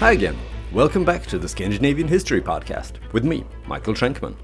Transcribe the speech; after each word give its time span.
Hi 0.00 0.12
again. 0.12 0.36
Welcome 0.72 1.04
back 1.04 1.26
to 1.26 1.40
the 1.40 1.48
Scandinavian 1.48 2.06
History 2.06 2.40
Podcast 2.40 3.00
with 3.12 3.24
me, 3.24 3.44
Michael 3.66 3.94
Schenkman. 3.94 4.36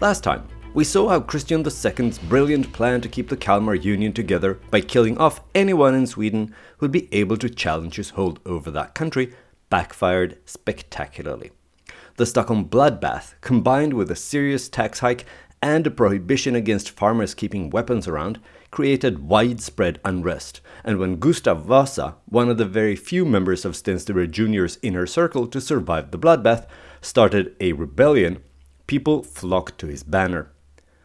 Last 0.00 0.24
time, 0.24 0.48
we 0.72 0.84
saw 0.84 1.10
how 1.10 1.20
Christian 1.20 1.62
II's 1.62 2.18
brilliant 2.18 2.72
plan 2.72 3.02
to 3.02 3.08
keep 3.10 3.28
the 3.28 3.36
Kalmar 3.36 3.74
Union 3.74 4.14
together 4.14 4.54
by 4.70 4.80
killing 4.80 5.18
off 5.18 5.42
anyone 5.54 5.94
in 5.94 6.06
Sweden 6.06 6.54
who'd 6.78 6.92
be 6.92 7.10
able 7.12 7.36
to 7.36 7.50
challenge 7.50 7.96
his 7.96 8.08
hold 8.08 8.40
over 8.46 8.70
that 8.70 8.94
country 8.94 9.34
backfired 9.68 10.38
spectacularly. 10.46 11.50
The 12.16 12.24
Stockholm 12.24 12.66
bloodbath, 12.66 13.34
combined 13.42 13.92
with 13.92 14.10
a 14.10 14.16
serious 14.16 14.66
tax 14.66 15.00
hike 15.00 15.26
and 15.60 15.86
a 15.86 15.90
prohibition 15.90 16.54
against 16.54 16.88
farmers 16.88 17.34
keeping 17.34 17.68
weapons 17.68 18.08
around, 18.08 18.40
created 18.76 19.26
widespread 19.26 19.98
unrest. 20.04 20.60
And 20.84 20.98
when 20.98 21.16
Gustav 21.16 21.64
Vasa, 21.64 22.16
one 22.26 22.50
of 22.50 22.58
the 22.58 22.66
very 22.66 22.94
few 22.94 23.24
members 23.24 23.64
of 23.64 23.74
Sten 23.74 23.98
Sture 23.98 24.26
Jr.'s 24.26 24.78
inner 24.82 25.06
circle 25.06 25.46
to 25.46 25.62
survive 25.62 26.10
the 26.10 26.18
bloodbath, 26.18 26.66
started 27.00 27.56
a 27.58 27.72
rebellion, 27.72 28.42
people 28.86 29.22
flocked 29.22 29.78
to 29.78 29.86
his 29.86 30.02
banner. 30.02 30.50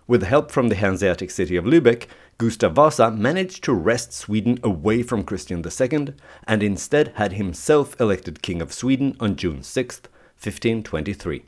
With 0.05 0.23
help 0.23 0.52
from 0.52 0.67
the 0.67 0.75
Hanseatic 0.75 1.31
city 1.31 1.55
of 1.55 1.63
Lübeck, 1.63 2.07
Gustav 2.38 2.73
Vasa 2.73 3.09
managed 3.09 3.63
to 3.63 3.73
wrest 3.73 4.11
Sweden 4.11 4.59
away 4.63 5.02
from 5.02 5.23
Christian 5.23 5.63
II 5.66 6.13
and 6.45 6.61
instead 6.61 7.13
had 7.16 7.31
himself 7.31 7.95
elected 8.02 8.41
King 8.41 8.61
of 8.61 8.73
Sweden 8.73 9.16
on 9.22 9.38
June 9.38 9.63
6, 9.63 10.02
1523. 10.02 11.45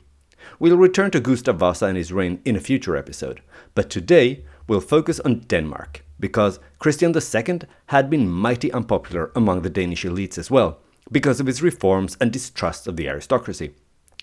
We'll 0.58 0.78
return 0.78 1.10
to 1.10 1.20
Gustav 1.20 1.56
Vasa 1.56 1.84
and 1.84 1.98
his 1.98 2.14
reign 2.14 2.40
in 2.46 2.56
a 2.56 2.60
future 2.60 2.96
episode, 2.96 3.42
but 3.74 3.90
today 3.90 4.44
we'll 4.66 4.80
focus 4.80 5.20
on 5.20 5.40
Denmark, 5.40 6.04
because 6.18 6.58
Christian 6.78 7.14
II 7.14 7.60
had 7.86 8.08
been 8.08 8.30
mighty 8.30 8.72
unpopular 8.72 9.30
among 9.34 9.62
the 9.62 9.70
Danish 9.70 10.04
elites 10.04 10.38
as 10.38 10.50
well, 10.50 10.80
because 11.10 11.40
of 11.40 11.46
his 11.46 11.62
reforms 11.62 12.16
and 12.20 12.32
distrust 12.32 12.86
of 12.86 12.96
the 12.96 13.08
aristocracy. 13.08 13.74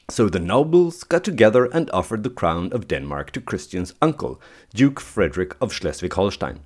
So 0.10 0.28
the 0.28 0.40
nobles 0.40 1.04
got 1.04 1.24
together 1.24 1.66
and 1.66 1.90
offered 1.92 2.24
the 2.24 2.30
crown 2.30 2.74
of 2.74 2.88
Denmark 2.88 3.32
to 3.32 3.42
Christian's 3.42 3.94
uncle, 4.02 4.42
Duke 4.74 5.00
Frederick 5.00 5.56
of 5.62 5.72
Schleswig 5.72 6.14
Holstein. 6.14 6.60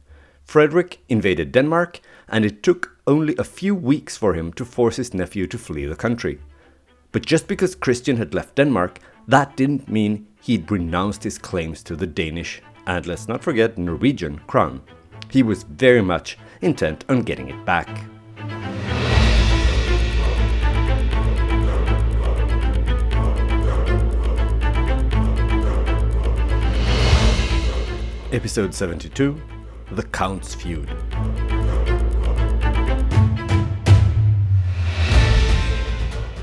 Frederick 0.43 0.99
invaded 1.09 1.51
Denmark, 1.51 1.99
and 2.27 2.45
it 2.45 2.63
took 2.63 2.97
only 3.05 3.35
a 3.37 3.43
few 3.43 3.75
weeks 3.75 4.17
for 4.17 4.33
him 4.33 4.51
to 4.53 4.65
force 4.65 4.95
his 4.95 5.13
nephew 5.13 5.47
to 5.47 5.57
flee 5.57 5.85
the 5.85 5.95
country. 5.95 6.39
But 7.11 7.25
just 7.25 7.47
because 7.47 7.75
Christian 7.75 8.17
had 8.17 8.33
left 8.33 8.55
Denmark, 8.55 8.99
that 9.27 9.55
didn't 9.55 9.89
mean 9.89 10.27
he'd 10.41 10.71
renounced 10.71 11.23
his 11.23 11.37
claims 11.37 11.83
to 11.83 11.95
the 11.95 12.07
Danish, 12.07 12.61
and 12.87 13.05
let's 13.07 13.27
not 13.27 13.43
forget 13.43 13.77
Norwegian, 13.77 14.39
crown. 14.47 14.81
He 15.29 15.43
was 15.43 15.63
very 15.63 16.01
much 16.01 16.37
intent 16.61 17.05
on 17.09 17.23
getting 17.23 17.49
it 17.49 17.65
back. 17.65 17.89
Episode 28.31 28.73
72 28.73 29.41
The 29.91 30.03
Count's 30.03 30.53
Feud. 30.53 30.89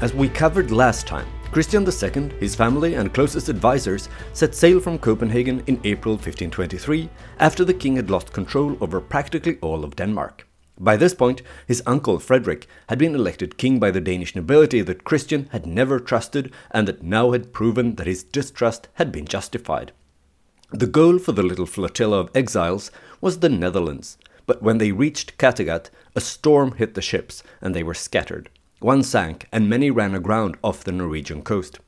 As 0.01 0.13
we 0.15 0.29
covered 0.29 0.71
last 0.73 1.07
time, 1.07 1.29
Christian 1.53 1.87
II, 1.87 2.31
his 2.41 2.55
family, 2.55 2.95
and 2.95 3.13
closest 3.13 3.51
advisors 3.51 4.09
set 4.33 4.55
sail 4.55 4.81
from 4.81 4.99
Copenhagen 4.99 5.63
in 5.67 5.79
April 5.85 6.15
1523 6.15 7.11
after 7.41 7.63
the 7.63 7.75
king 7.75 7.97
had 7.97 8.09
lost 8.09 8.33
control 8.33 8.75
over 8.81 9.03
practically 9.03 9.59
all 9.61 9.85
of 9.85 9.95
Denmark. 9.95 10.49
By 10.81 10.97
this 10.97 11.13
point, 11.13 11.43
his 11.69 11.83
uncle 11.85 12.19
Frederick 12.19 12.67
had 12.89 12.99
been 12.99 13.15
elected 13.15 13.59
king 13.59 13.79
by 13.79 13.91
the 13.91 14.01
Danish 14.01 14.35
nobility 14.35 14.81
that 14.81 15.05
Christian 15.05 15.51
had 15.53 15.67
never 15.67 16.01
trusted 16.01 16.51
and 16.71 16.89
that 16.89 17.03
now 17.03 17.33
had 17.33 17.53
proven 17.53 17.97
that 17.97 18.07
his 18.07 18.25
distrust 18.25 18.89
had 18.95 19.13
been 19.13 19.27
justified. 19.27 19.93
The 20.71 20.87
goal 20.87 21.19
for 21.19 21.33
the 21.33 21.43
little 21.43 21.67
flotilla 21.67 22.19
of 22.21 22.31
exiles 22.35 22.91
was 23.21 23.41
the 23.41 23.51
Netherlands, 23.51 24.17
but 24.47 24.63
when 24.63 24.79
they 24.79 24.91
reached 24.91 25.37
Kattegat, 25.37 25.91
a 26.17 26.21
storm 26.23 26.73
hit 26.77 26.95
the 26.95 27.03
ships 27.03 27.43
and 27.61 27.75
they 27.75 27.83
were 27.83 27.93
scattered. 27.93 28.49
One 28.83 29.05
sank 29.05 29.47
and 29.53 29.71
many 29.71 29.93
ran 29.93 30.13
aground 30.13 30.57
off 30.65 30.83
the 30.83 30.91
Norwegian 30.91 31.43
coast. 31.43 31.79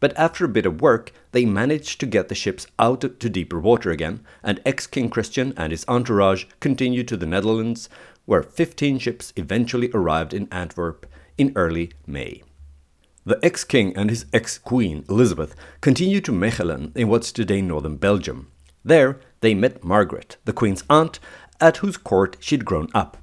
But 0.00 0.14
after 0.18 0.44
a 0.44 0.48
bit 0.48 0.66
of 0.66 0.82
work, 0.82 1.10
they 1.30 1.46
managed 1.46 1.98
to 2.00 2.06
get 2.06 2.28
the 2.28 2.34
ships 2.34 2.66
out 2.78 3.00
to 3.00 3.30
deeper 3.30 3.58
water 3.58 3.90
again, 3.90 4.20
and 4.42 4.60
ex 4.66 4.86
King 4.86 5.08
Christian 5.08 5.54
and 5.56 5.70
his 5.70 5.86
entourage 5.88 6.44
continued 6.60 7.08
to 7.08 7.16
the 7.16 7.24
Netherlands, 7.24 7.88
where 8.26 8.42
15 8.42 8.98
ships 8.98 9.32
eventually 9.36 9.90
arrived 9.94 10.34
in 10.34 10.46
Antwerp 10.52 11.06
in 11.38 11.52
early 11.56 11.92
May. 12.06 12.42
The 13.24 13.38
ex 13.42 13.64
king 13.64 13.96
and 13.96 14.10
his 14.10 14.26
ex 14.34 14.58
queen, 14.58 15.06
Elizabeth, 15.08 15.54
continued 15.80 16.26
to 16.26 16.32
Mechelen 16.32 16.94
in 16.94 17.08
what's 17.08 17.32
today 17.32 17.62
northern 17.62 17.96
Belgium. 17.96 18.50
There, 18.84 19.20
they 19.40 19.54
met 19.54 19.82
Margaret, 19.82 20.36
the 20.44 20.52
queen's 20.52 20.84
aunt, 20.90 21.18
at 21.62 21.78
whose 21.78 21.96
court 21.96 22.36
she'd 22.40 22.66
grown 22.66 22.88
up. 22.92 23.21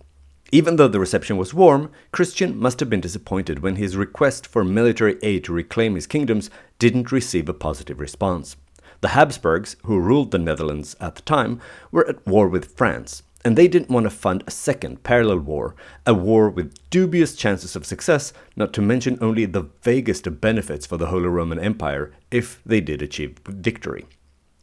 Even 0.52 0.78
though 0.78 0.88
the 0.88 1.00
reception 1.00 1.38
was 1.38 1.54
warm, 1.54 1.92
Christian 2.12 2.58
must 2.58 2.80
have 2.80 2.90
been 2.90 3.02
disappointed 3.02 3.60
when 3.60 3.76
his 3.76 3.96
request 3.96 4.48
for 4.48 4.64
military 4.64 5.18
aid 5.22 5.44
to 5.44 5.54
reclaim 5.54 5.94
his 5.94 6.08
kingdoms 6.08 6.50
didn't 6.80 7.12
receive 7.12 7.48
a 7.48 7.54
positive 7.54 8.00
response. 8.00 8.56
The 9.02 9.10
Habsburgs, 9.10 9.76
who 9.84 10.00
ruled 10.00 10.32
the 10.32 10.40
Netherlands 10.40 10.96
at 11.00 11.16
the 11.16 11.22
time, 11.22 11.62
were 11.92 12.08
at 12.08 12.26
war 12.26 12.48
with 12.48 12.76
France, 12.76 13.22
and 13.46 13.56
they 13.56 13.68
didn't 13.68 13.92
want 13.92 14.06
to 14.06 14.10
fund 14.10 14.44
a 14.46 14.52
second 14.52 15.04
parallel 15.04 15.40
war, 15.40 15.76
a 16.06 16.16
war 16.16 16.50
with 16.50 16.74
dubious 16.90 17.36
chances 17.36 17.76
of 17.76 17.86
success, 17.86 18.34
not 18.56 18.74
to 18.74 18.82
mention 18.82 19.20
only 19.22 19.46
the 19.46 19.70
vaguest 19.84 20.26
of 20.26 20.42
benefits 20.42 20.86
for 20.86 20.98
the 20.98 21.08
Holy 21.08 21.28
Roman 21.28 21.60
Empire 21.60 22.12
if 22.32 22.60
they 22.66 22.82
did 22.82 23.02
achieve 23.02 23.38
victory. 23.48 24.06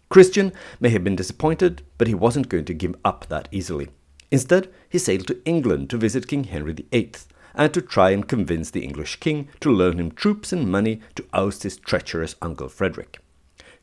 Christian 0.09 0.53
may 0.81 0.91
have 0.91 1.05
been 1.05 1.17
disappointed, 1.17 1.83
but 1.97 2.09
he 2.09 2.15
wasn't 2.15 2.49
going 2.49 2.65
to 2.67 2.75
give 2.75 2.95
up 3.05 3.27
that 3.29 3.49
easily. 3.51 3.89
Instead, 4.31 4.69
he 4.89 4.99
sailed 4.99 5.27
to 5.27 5.43
England 5.45 5.91
to 5.91 5.97
visit 5.97 6.29
King 6.29 6.45
Henry 6.45 6.73
VIII 6.73 7.13
and 7.55 7.73
to 7.73 7.81
try 7.81 8.11
and 8.11 8.29
convince 8.29 8.71
the 8.71 8.85
English 8.85 9.17
king 9.17 9.49
to 9.61 9.71
loan 9.71 9.99
him 9.99 10.11
troops 10.11 10.53
and 10.53 10.71
money 10.71 11.01
to 11.15 11.25
oust 11.33 11.63
his 11.63 11.77
treacherous 11.77 12.37
uncle 12.43 12.69
Frederick. 12.69 13.19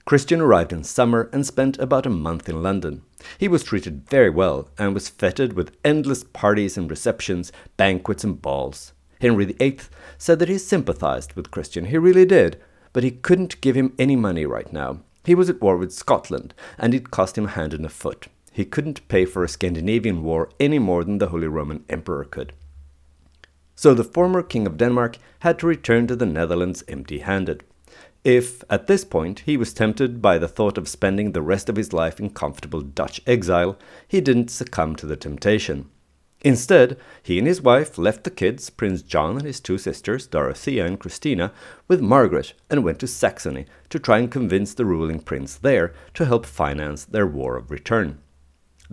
Christian 0.06 0.42
arrived 0.42 0.74
in 0.74 0.84
summer 0.84 1.30
and 1.32 1.46
spent 1.46 1.80
about 1.80 2.06
a 2.06 2.10
month 2.10 2.50
in 2.50 2.62
London. 2.62 3.04
He 3.38 3.48
was 3.48 3.64
treated 3.64 4.10
very 4.10 4.30
well 4.30 4.70
and 4.78 4.94
was 4.94 5.08
feted 5.08 5.54
with 5.54 5.78
endless 5.84 6.26
parties 6.26 6.78
and 6.78 6.90
receptions, 6.90 7.54
banquets 7.78 8.24
and 8.24 8.42
balls. 8.42 8.92
Henry 9.22 9.46
VIII 9.46 9.80
said 10.18 10.40
that 10.40 10.50
he 10.50 10.58
sympathized 10.58 11.34
with 11.34 11.52
Christian, 11.52 11.86
he 11.86 11.98
really 11.98 12.26
did, 12.26 12.62
but 12.92 13.04
he 13.04 13.12
couldn't 13.12 13.62
give 13.62 13.76
him 13.76 13.94
any 13.98 14.18
money 14.18 14.46
right 14.46 14.72
now. 14.74 15.00
He 15.24 15.36
was 15.36 15.50
at 15.50 15.62
war 15.62 15.78
with 15.78 15.94
Scotland, 15.94 16.54
and 16.78 16.94
it 16.94 17.10
cost 17.10 17.38
him 17.38 17.46
a 17.46 17.50
hand 17.50 17.74
and 17.74 17.86
a 17.86 17.90
foot. 17.90 18.28
He 18.54 18.66
couldn't 18.66 19.08
pay 19.08 19.26
for 19.26 19.44
a 19.44 19.50
Scandinavian 19.50 20.24
war 20.24 20.50
any 20.60 20.78
more 20.78 21.04
than 21.04 21.18
the 21.18 21.30
Holy 21.30 21.48
Roman 21.48 21.84
Emperor 21.90 22.24
could. 22.24 22.54
So 23.76 23.96
the 23.96 24.04
former 24.04 24.44
King 24.44 24.68
of 24.68 24.78
Denmark 24.78 25.18
had 25.40 25.58
to 25.60 25.68
return 25.68 26.06
to 26.08 26.16
the 26.16 26.28
Netherlands 26.28 26.84
empty 26.88 27.20
handed. 27.20 27.64
If, 28.24 28.64
at 28.70 28.86
this 28.86 29.04
point, 29.04 29.40
he 29.40 29.58
was 29.58 29.74
tempted 29.74 30.22
by 30.22 30.38
the 30.38 30.48
thought 30.48 30.78
of 30.78 30.88
spending 30.88 31.32
the 31.32 31.42
rest 31.42 31.68
of 31.68 31.76
his 31.76 31.92
life 31.92 32.20
in 32.20 32.30
comfortable 32.30 32.82
Dutch 32.82 33.20
exile, 33.26 33.78
he 34.08 34.22
didn't 34.22 34.52
succumb 34.52 34.96
to 34.98 35.08
the 35.08 35.18
temptation. 35.18 35.90
Instead, 36.42 36.98
he 37.24 37.40
and 37.40 37.48
his 37.48 37.62
wife 37.62 37.98
left 37.98 38.24
the 38.24 38.30
kids, 38.30 38.70
Prince 38.70 39.02
John 39.02 39.38
and 39.38 39.46
his 39.46 39.60
two 39.60 39.78
sisters, 39.78 40.28
Dorothea 40.28 40.86
and 40.86 41.00
Christina, 41.00 41.52
with 41.88 42.02
Margaret 42.02 42.54
and 42.70 42.84
went 42.84 43.00
to 43.00 43.08
Saxony 43.08 43.66
to 43.90 43.98
try 43.98 44.20
and 44.20 44.32
convince 44.32 44.74
the 44.74 44.86
ruling 44.86 45.20
prince 45.20 45.56
there 45.56 45.94
to 46.14 46.26
help 46.26 46.46
finance 46.46 47.04
their 47.06 47.26
war 47.26 47.58
of 47.58 47.72
return. 47.72 48.20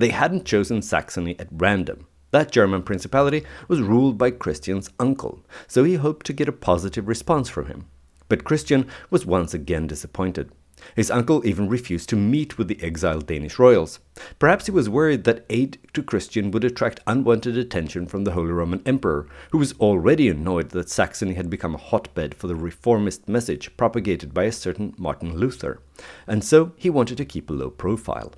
They 0.00 0.08
hadn't 0.08 0.46
chosen 0.46 0.80
Saxony 0.80 1.38
at 1.38 1.48
random. 1.52 2.06
That 2.30 2.50
German 2.50 2.84
principality 2.84 3.44
was 3.68 3.82
ruled 3.82 4.16
by 4.16 4.30
Christian's 4.30 4.88
uncle, 4.98 5.44
so 5.66 5.84
he 5.84 5.96
hoped 5.96 6.24
to 6.24 6.32
get 6.32 6.48
a 6.48 6.52
positive 6.52 7.06
response 7.06 7.50
from 7.50 7.66
him. 7.66 7.84
But 8.26 8.44
Christian 8.44 8.86
was 9.10 9.26
once 9.26 9.52
again 9.52 9.86
disappointed. 9.86 10.52
His 10.96 11.10
uncle 11.10 11.46
even 11.46 11.68
refused 11.68 12.08
to 12.08 12.16
meet 12.16 12.56
with 12.56 12.68
the 12.68 12.82
exiled 12.82 13.26
Danish 13.26 13.58
royals. 13.58 13.98
Perhaps 14.38 14.64
he 14.64 14.72
was 14.72 14.88
worried 14.88 15.24
that 15.24 15.44
aid 15.50 15.76
to 15.92 16.02
Christian 16.02 16.50
would 16.50 16.64
attract 16.64 17.00
unwanted 17.06 17.58
attention 17.58 18.06
from 18.06 18.24
the 18.24 18.32
Holy 18.32 18.52
Roman 18.52 18.80
Emperor, 18.86 19.26
who 19.50 19.58
was 19.58 19.74
already 19.74 20.30
annoyed 20.30 20.70
that 20.70 20.88
Saxony 20.88 21.34
had 21.34 21.50
become 21.50 21.74
a 21.74 21.78
hotbed 21.78 22.34
for 22.34 22.46
the 22.46 22.56
reformist 22.56 23.28
message 23.28 23.76
propagated 23.76 24.32
by 24.32 24.44
a 24.44 24.52
certain 24.52 24.94
Martin 24.96 25.36
Luther, 25.36 25.82
and 26.26 26.42
so 26.42 26.72
he 26.76 26.88
wanted 26.88 27.18
to 27.18 27.26
keep 27.26 27.50
a 27.50 27.52
low 27.52 27.68
profile. 27.68 28.32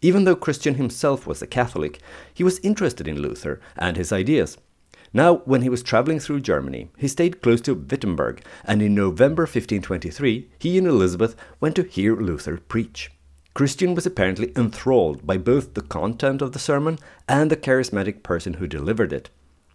Even 0.00 0.24
though 0.24 0.36
Christian 0.36 0.74
himself 0.74 1.26
was 1.26 1.42
a 1.42 1.46
Catholic, 1.46 2.00
he 2.32 2.44
was 2.44 2.60
interested 2.60 3.08
in 3.08 3.20
Luther 3.20 3.60
and 3.76 3.96
his 3.96 4.12
ideas. 4.12 4.56
Now, 5.12 5.36
when 5.44 5.62
he 5.62 5.68
was 5.68 5.82
traveling 5.82 6.20
through 6.20 6.40
Germany, 6.40 6.90
he 6.96 7.08
stayed 7.08 7.40
close 7.40 7.60
to 7.62 7.74
Wittenberg, 7.74 8.42
and 8.64 8.82
in 8.82 8.94
November 8.94 9.42
1523, 9.42 10.48
he 10.58 10.78
and 10.78 10.86
Elizabeth 10.86 11.34
went 11.60 11.74
to 11.76 11.82
hear 11.82 12.14
Luther 12.14 12.58
preach. 12.58 13.10
Christian 13.54 13.94
was 13.94 14.06
apparently 14.06 14.52
enthralled 14.54 15.26
by 15.26 15.36
both 15.36 15.74
the 15.74 15.82
content 15.82 16.42
of 16.42 16.52
the 16.52 16.58
sermon 16.58 16.98
and 17.26 17.50
the 17.50 17.56
charismatic 17.56 18.22
person 18.22 18.54
who 18.54 18.68
delivered 18.68 19.12
it. 19.12 19.30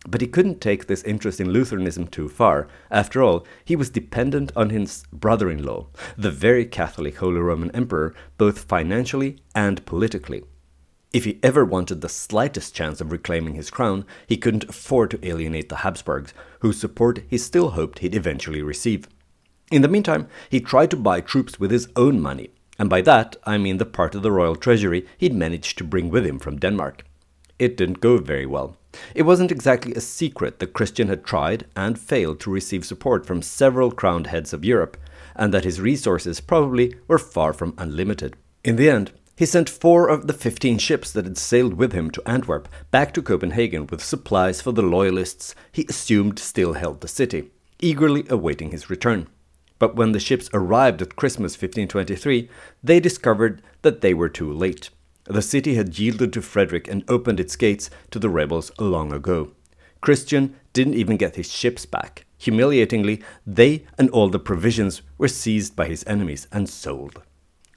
But 0.06 0.22
he 0.22 0.28
couldn't 0.28 0.60
take 0.60 0.88
this 0.88 1.04
interest 1.04 1.40
in 1.40 1.52
Lutheranism 1.52 2.08
too 2.08 2.28
far. 2.28 2.68
After 2.92 3.24
all, 3.24 3.46
he 3.64 3.76
was 3.76 3.90
dependent 3.90 4.52
on 4.56 4.70
his 4.70 5.06
brother 5.14 5.50
in 5.50 5.64
law, 5.64 5.88
the 6.18 6.32
very 6.32 6.66
Catholic 6.66 7.18
Holy 7.18 7.40
Roman 7.40 7.72
Emperor, 7.72 8.14
both 8.38 8.66
financially 8.66 9.38
and 9.56 9.86
politically. 9.86 10.44
If 11.14 11.26
he 11.26 11.40
ever 11.44 11.64
wanted 11.64 12.02
the 12.02 12.10
slightest 12.10 12.76
chance 12.76 13.00
of 13.00 13.12
reclaiming 13.12 13.54
his 13.54 13.70
crown, 13.70 14.04
he 14.28 14.36
couldn't 14.36 14.64
afford 14.64 15.12
to 15.12 15.26
alienate 15.26 15.70
the 15.70 15.78
Habsburgs, 15.78 16.34
whose 16.62 16.80
support 16.80 17.22
he 17.28 17.38
still 17.38 17.70
hoped 17.72 18.00
he'd 18.00 18.16
eventually 18.16 18.64
receive. 18.64 19.08
In 19.72 19.84
the 19.84 19.88
meantime, 19.88 20.28
he 20.50 20.60
tried 20.60 20.90
to 20.92 20.98
buy 20.98 21.22
troops 21.22 21.60
with 21.60 21.72
his 21.72 21.88
own 21.96 22.20
money, 22.20 22.50
and 22.80 22.90
by 22.90 23.02
that 23.02 23.36
I 23.44 23.60
mean 23.60 23.78
the 23.78 23.86
part 23.86 24.16
of 24.16 24.24
the 24.24 24.32
royal 24.32 24.56
treasury 24.56 25.06
he'd 25.18 25.36
managed 25.36 25.78
to 25.78 25.84
bring 25.84 26.10
with 26.10 26.26
him 26.26 26.40
from 26.40 26.58
Denmark. 26.58 27.06
It 27.60 27.78
didn't 27.78 28.02
go 28.02 28.18
very 28.18 28.48
well. 28.48 28.76
It 29.16 29.24
wasn't 29.24 29.51
exactly 29.51 29.94
a 29.94 30.01
secret 30.01 30.60
that 30.60 30.74
Christian 30.74 31.07
had 31.07 31.24
tried 31.24 31.66
and 31.75 31.98
failed 31.98 32.40
to 32.42 32.51
receive 32.51 32.86
support 32.86 33.25
from 33.25 33.42
several 33.42 33.92
crowned 33.92 34.28
heads 34.28 34.54
of 34.54 34.66
Europe, 34.66 34.98
and 35.36 35.54
that 35.54 35.63
his 35.63 35.81
resources 35.81 36.40
probably 36.40 36.95
were 37.07 37.18
far 37.18 37.54
from 37.54 37.74
unlimited. 37.78 38.36
In 38.63 38.75
the 38.75 38.90
end, 38.90 39.12
he 39.36 39.45
sent 39.48 39.68
four 39.69 40.10
of 40.10 40.28
the 40.28 40.34
15 40.34 40.78
ships 40.78 41.12
that 41.12 41.25
had 41.25 41.38
sailed 41.38 41.74
with 41.74 41.92
him 41.92 42.12
to 42.12 42.22
Antwerp 42.28 42.69
back 42.92 43.13
to 43.13 43.22
Copenhagen 43.22 43.88
with 43.88 44.04
supplies 44.04 44.62
for 44.62 44.72
the 44.72 44.84
loyalists 44.84 45.56
he 45.72 45.86
assumed 45.89 46.38
still 46.38 46.74
held 46.74 47.01
the 47.01 47.07
city, 47.07 47.50
eagerly 47.80 48.25
awaiting 48.30 48.72
his 48.72 48.89
return. 48.92 49.28
But 49.80 49.96
when 49.96 50.12
the 50.12 50.19
ships 50.19 50.50
arrived 50.54 51.01
at 51.01 51.16
Christmas 51.16 51.54
1523, 51.54 52.48
they 52.84 53.00
discovered 53.00 53.62
that 53.81 54.01
they 54.01 54.13
were 54.13 54.30
too 54.30 54.51
late. 54.51 54.92
The 55.25 55.42
city 55.42 55.75
had 55.75 55.98
yielded 55.98 56.34
to 56.34 56.42
Frederick 56.42 56.88
and 56.88 57.04
opened 57.08 57.40
its 57.40 57.56
gates 57.56 57.90
to 58.12 58.20
the 58.20 58.30
rebels 58.30 58.72
long 58.80 59.14
ago. 59.14 59.52
Christian 60.02 60.56
didn't 60.74 60.96
even 60.96 61.16
get 61.16 61.38
his 61.38 61.52
ships 61.52 61.86
back. 61.86 62.25
Humiliatingly, 62.40 63.22
they 63.48 63.86
and 63.98 64.10
all 64.10 64.28
the 64.28 64.40
provisions 64.40 65.02
were 65.18 65.30
seized 65.30 65.78
by 65.78 65.86
his 65.86 66.04
enemies 66.06 66.48
and 66.52 66.68
sold. 66.68 67.22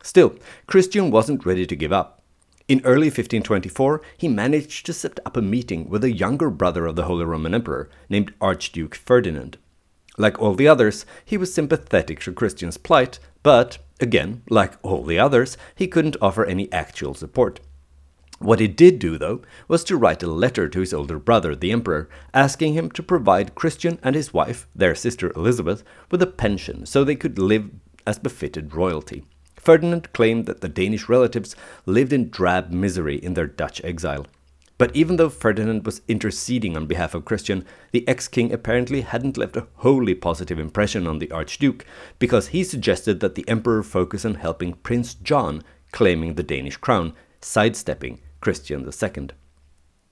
Still, 0.02 0.34
Christian 0.66 1.12
wasn't 1.12 1.46
ready 1.46 1.66
to 1.66 1.76
give 1.76 1.92
up. 1.92 2.22
In 2.66 2.80
early 2.84 3.06
1524, 3.06 4.02
he 4.16 4.26
managed 4.26 4.84
to 4.86 4.92
set 4.92 5.20
up 5.24 5.36
a 5.36 5.42
meeting 5.42 5.88
with 5.88 6.02
a 6.02 6.12
younger 6.12 6.50
brother 6.50 6.86
of 6.86 6.96
the 6.96 7.04
Holy 7.04 7.24
Roman 7.24 7.54
Emperor 7.54 7.88
named 8.08 8.34
Archduke 8.40 8.96
Ferdinand. 8.96 9.56
Like 10.18 10.40
all 10.40 10.54
the 10.54 10.66
others, 10.66 11.06
he 11.24 11.36
was 11.36 11.54
sympathetic 11.54 12.18
to 12.20 12.32
Christian's 12.32 12.76
plight, 12.76 13.20
but 13.44 13.78
Again, 14.00 14.42
like 14.50 14.74
all 14.82 15.04
the 15.04 15.18
others, 15.18 15.56
he 15.74 15.88
couldn't 15.88 16.16
offer 16.20 16.44
any 16.44 16.70
actual 16.72 17.14
support. 17.14 17.60
What 18.38 18.60
he 18.60 18.68
did 18.68 18.98
do, 18.98 19.16
though, 19.16 19.40
was 19.66 19.82
to 19.84 19.96
write 19.96 20.22
a 20.22 20.30
letter 20.30 20.68
to 20.68 20.80
his 20.80 20.92
older 20.92 21.18
brother, 21.18 21.56
the 21.56 21.72
Emperor, 21.72 22.08
asking 22.34 22.74
him 22.74 22.90
to 22.90 23.02
provide 23.02 23.54
Christian 23.54 23.98
and 24.02 24.14
his 24.14 24.34
wife, 24.34 24.66
their 24.74 24.94
sister 24.94 25.32
Elizabeth, 25.34 25.82
with 26.10 26.20
a 26.20 26.26
pension 26.26 26.84
so 26.84 27.02
they 27.02 27.16
could 27.16 27.38
live 27.38 27.70
as 28.06 28.18
befitted 28.18 28.74
royalty. 28.74 29.24
Ferdinand 29.56 30.12
claimed 30.12 30.44
that 30.46 30.60
the 30.60 30.68
Danish 30.68 31.08
relatives 31.08 31.56
lived 31.86 32.12
in 32.12 32.28
drab 32.28 32.70
misery 32.70 33.16
in 33.16 33.34
their 33.34 33.46
Dutch 33.46 33.82
exile. 33.82 34.26
But 34.78 34.94
even 34.94 35.16
though 35.16 35.30
Ferdinand 35.30 35.86
was 35.86 36.02
interceding 36.06 36.76
on 36.76 36.86
behalf 36.86 37.14
of 37.14 37.24
Christian, 37.24 37.64
the 37.92 38.06
ex 38.06 38.28
king 38.28 38.52
apparently 38.52 39.00
hadn't 39.00 39.38
left 39.38 39.56
a 39.56 39.66
wholly 39.76 40.14
positive 40.14 40.58
impression 40.58 41.06
on 41.06 41.18
the 41.18 41.30
Archduke, 41.30 41.86
because 42.18 42.48
he 42.48 42.62
suggested 42.62 43.20
that 43.20 43.36
the 43.36 43.48
emperor 43.48 43.82
focus 43.82 44.24
on 44.24 44.34
helping 44.34 44.74
Prince 44.74 45.14
John 45.14 45.62
claiming 45.92 46.34
the 46.34 46.42
Danish 46.42 46.76
crown, 46.76 47.14
sidestepping 47.40 48.20
Christian 48.40 48.86
II. 48.86 49.28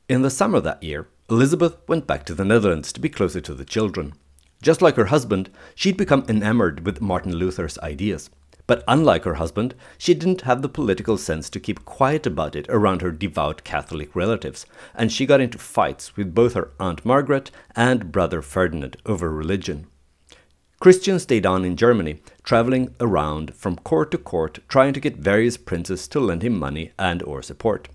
In 0.09 0.23
the 0.23 0.31
summer 0.31 0.61
that 0.61 0.83
year, 0.83 1.09
Elizabeth 1.29 1.77
went 1.87 2.07
back 2.07 2.25
to 2.27 2.35
the 2.35 2.45
Netherlands 2.45 2.93
to 2.93 3.01
be 3.01 3.09
closer 3.09 3.41
to 3.41 3.55
the 3.55 3.65
children. 3.65 4.15
Just 4.63 4.81
like 4.81 4.97
her 4.97 5.07
husband, 5.07 5.51
she'd 5.75 5.97
become 5.97 6.25
enamored 6.27 6.87
with 6.87 7.03
Martin 7.03 7.35
Luther's 7.35 7.79
ideas. 7.81 8.31
But 8.67 8.83
unlike 8.89 9.25
her 9.25 9.35
husband, 9.35 9.75
she 9.99 10.15
didn't 10.15 10.43
have 10.43 10.63
the 10.63 10.69
political 10.69 11.19
sense 11.19 11.51
to 11.51 11.61
keep 11.61 11.85
quiet 11.85 12.27
about 12.27 12.57
it 12.57 12.67
around 12.69 13.03
her 13.03 13.11
devout 13.11 13.63
Catholic 13.63 14.17
relatives, 14.17 14.65
and 14.95 15.13
she 15.13 15.27
got 15.27 15.41
into 15.41 15.59
fights 15.59 16.17
with 16.17 16.35
both 16.35 16.55
her 16.55 16.71
Aunt 16.81 17.05
Margaret 17.05 17.51
and 17.77 18.11
brother 18.11 18.41
Ferdinand 18.41 18.97
over 19.05 19.31
religion. 19.31 19.87
Christian 20.81 21.19
stayed 21.19 21.47
on 21.47 21.65
in 21.65 21.77
Germany, 21.77 22.21
traveling 22.43 22.95
around 23.01 23.55
from 23.55 23.77
court 23.77 24.11
to 24.11 24.19
court 24.19 24.59
trying 24.69 24.93
to 24.93 25.01
get 25.01 25.17
various 25.17 25.57
princes 25.57 26.09
to 26.09 26.21
lend 26.21 26.43
him 26.43 26.59
money 26.59 26.93
and 26.99 27.23
or 27.23 27.43
support. 27.43 27.89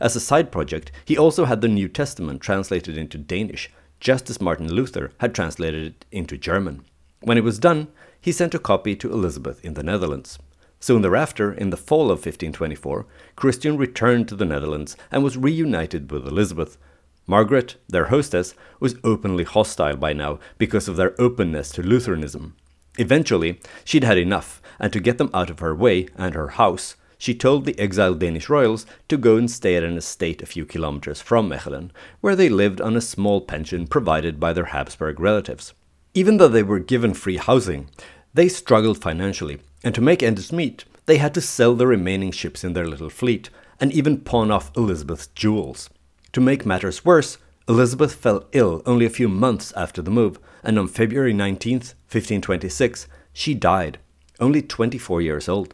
As 0.00 0.16
a 0.16 0.20
side 0.20 0.50
project, 0.50 0.90
he 1.04 1.16
also 1.16 1.44
had 1.44 1.60
the 1.60 1.68
New 1.68 1.88
Testament 1.88 2.40
translated 2.40 2.96
into 2.96 3.18
Danish, 3.18 3.70
just 4.00 4.30
as 4.30 4.40
Martin 4.40 4.72
Luther 4.72 5.12
had 5.18 5.34
translated 5.34 5.84
it 5.84 6.04
into 6.10 6.36
German. 6.36 6.84
When 7.20 7.36
it 7.36 7.44
was 7.44 7.58
done, 7.58 7.88
he 8.20 8.32
sent 8.32 8.54
a 8.54 8.58
copy 8.58 8.94
to 8.96 9.12
Elizabeth 9.12 9.64
in 9.64 9.74
the 9.74 9.82
Netherlands. 9.82 10.38
Soon 10.80 11.02
thereafter, 11.02 11.52
in 11.52 11.70
the 11.70 11.76
fall 11.76 12.04
of 12.04 12.18
1524, 12.18 13.06
Christian 13.34 13.76
returned 13.76 14.28
to 14.28 14.36
the 14.36 14.44
Netherlands 14.44 14.96
and 15.10 15.24
was 15.24 15.36
reunited 15.36 16.10
with 16.12 16.26
Elizabeth. 16.26 16.78
Margaret, 17.26 17.76
their 17.88 18.06
hostess, 18.06 18.54
was 18.78 18.94
openly 19.02 19.42
hostile 19.44 19.96
by 19.96 20.12
now 20.12 20.38
because 20.56 20.86
of 20.86 20.96
their 20.96 21.20
openness 21.20 21.70
to 21.72 21.82
Lutheranism. 21.82 22.54
Eventually, 22.98 23.60
she'd 23.84 24.04
had 24.04 24.18
enough, 24.18 24.62
and 24.78 24.92
to 24.92 25.00
get 25.00 25.18
them 25.18 25.30
out 25.34 25.50
of 25.50 25.58
her 25.58 25.74
way 25.74 26.08
and 26.16 26.34
her 26.34 26.48
house, 26.48 26.94
she 27.18 27.34
told 27.34 27.64
the 27.64 27.78
exiled 27.78 28.20
Danish 28.20 28.48
royals 28.48 28.86
to 29.08 29.16
go 29.16 29.36
and 29.36 29.50
stay 29.50 29.74
at 29.74 29.82
an 29.82 29.96
estate 29.96 30.40
a 30.40 30.46
few 30.46 30.64
kilometers 30.64 31.20
from 31.20 31.48
Mechelen, 31.48 31.90
where 32.20 32.36
they 32.36 32.48
lived 32.48 32.80
on 32.80 32.96
a 32.96 33.00
small 33.00 33.40
pension 33.40 33.88
provided 33.88 34.38
by 34.38 34.52
their 34.52 34.66
Habsburg 34.66 35.18
relatives. 35.18 35.74
Even 36.18 36.38
though 36.38 36.48
they 36.48 36.64
were 36.64 36.80
given 36.80 37.14
free 37.14 37.36
housing, 37.36 37.88
they 38.34 38.48
struggled 38.48 39.00
financially, 39.00 39.60
and 39.84 39.94
to 39.94 40.00
make 40.00 40.20
ends 40.20 40.50
meet, 40.50 40.84
they 41.06 41.18
had 41.18 41.32
to 41.34 41.40
sell 41.40 41.76
the 41.76 41.86
remaining 41.86 42.32
ships 42.32 42.64
in 42.64 42.72
their 42.72 42.88
little 42.88 43.08
fleet 43.08 43.50
and 43.78 43.92
even 43.92 44.18
pawn 44.18 44.50
off 44.50 44.76
Elizabeth's 44.76 45.28
jewels. 45.28 45.88
To 46.32 46.40
make 46.40 46.66
matters 46.66 47.04
worse, 47.04 47.38
Elizabeth 47.68 48.16
fell 48.16 48.48
ill 48.50 48.82
only 48.84 49.06
a 49.06 49.10
few 49.10 49.28
months 49.28 49.72
after 49.76 50.02
the 50.02 50.10
move, 50.10 50.40
and 50.64 50.76
on 50.76 50.88
February 50.88 51.32
19, 51.32 51.74
1526, 51.76 53.06
she 53.32 53.54
died, 53.54 54.00
only 54.40 54.60
24 54.60 55.22
years 55.22 55.48
old. 55.48 55.72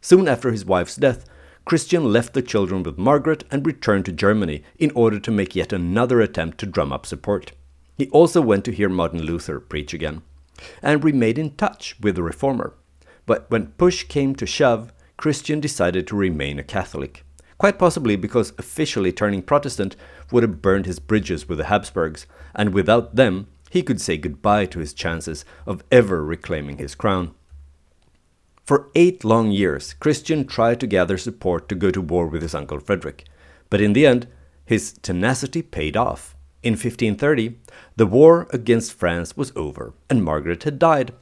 Soon 0.00 0.28
after 0.28 0.50
his 0.50 0.64
wife's 0.64 0.96
death, 0.96 1.26
Christian 1.66 2.10
left 2.10 2.32
the 2.32 2.40
children 2.40 2.82
with 2.84 2.96
Margaret 2.96 3.44
and 3.50 3.66
returned 3.66 4.06
to 4.06 4.12
Germany 4.12 4.62
in 4.78 4.90
order 4.92 5.20
to 5.20 5.30
make 5.30 5.54
yet 5.54 5.74
another 5.74 6.22
attempt 6.22 6.56
to 6.60 6.64
drum 6.64 6.90
up 6.90 7.04
support. 7.04 7.52
He 7.96 8.08
also 8.10 8.40
went 8.40 8.64
to 8.64 8.72
hear 8.72 8.88
Martin 8.88 9.22
Luther 9.22 9.60
preach 9.60 9.94
again, 9.94 10.22
and 10.82 11.04
remained 11.04 11.38
in 11.38 11.54
touch 11.56 11.96
with 12.00 12.16
the 12.16 12.22
reformer. 12.22 12.74
But 13.26 13.50
when 13.50 13.68
push 13.68 14.04
came 14.04 14.34
to 14.36 14.46
shove, 14.46 14.92
Christian 15.16 15.60
decided 15.60 16.06
to 16.08 16.16
remain 16.16 16.58
a 16.58 16.64
Catholic, 16.64 17.24
quite 17.58 17.78
possibly 17.78 18.16
because 18.16 18.52
officially 18.58 19.12
turning 19.12 19.42
Protestant 19.42 19.96
would 20.30 20.42
have 20.42 20.60
burned 20.60 20.86
his 20.86 20.98
bridges 20.98 21.48
with 21.48 21.58
the 21.58 21.64
Habsburgs, 21.64 22.26
and 22.54 22.74
without 22.74 23.14
them, 23.14 23.46
he 23.70 23.82
could 23.82 24.00
say 24.00 24.16
goodbye 24.16 24.66
to 24.66 24.80
his 24.80 24.92
chances 24.92 25.44
of 25.66 25.82
ever 25.90 26.24
reclaiming 26.24 26.78
his 26.78 26.94
crown. 26.94 27.34
For 28.64 28.90
eight 28.94 29.24
long 29.24 29.50
years, 29.50 29.94
Christian 29.94 30.46
tried 30.46 30.80
to 30.80 30.86
gather 30.86 31.18
support 31.18 31.68
to 31.68 31.74
go 31.74 31.90
to 31.90 32.00
war 32.00 32.26
with 32.26 32.42
his 32.42 32.54
uncle 32.54 32.80
Frederick, 32.80 33.24
but 33.70 33.80
in 33.80 33.92
the 33.92 34.06
end, 34.06 34.26
his 34.64 34.92
tenacity 34.92 35.60
paid 35.60 35.96
off. 35.96 36.36
In 36.64 36.72
1530, 36.72 37.58
the 37.96 38.06
war 38.06 38.46
against 38.50 38.94
France 38.94 39.36
was 39.36 39.52
over, 39.54 39.92
and 40.08 40.24
Margaret 40.24 40.62
had 40.62 40.78
died. 40.78 41.12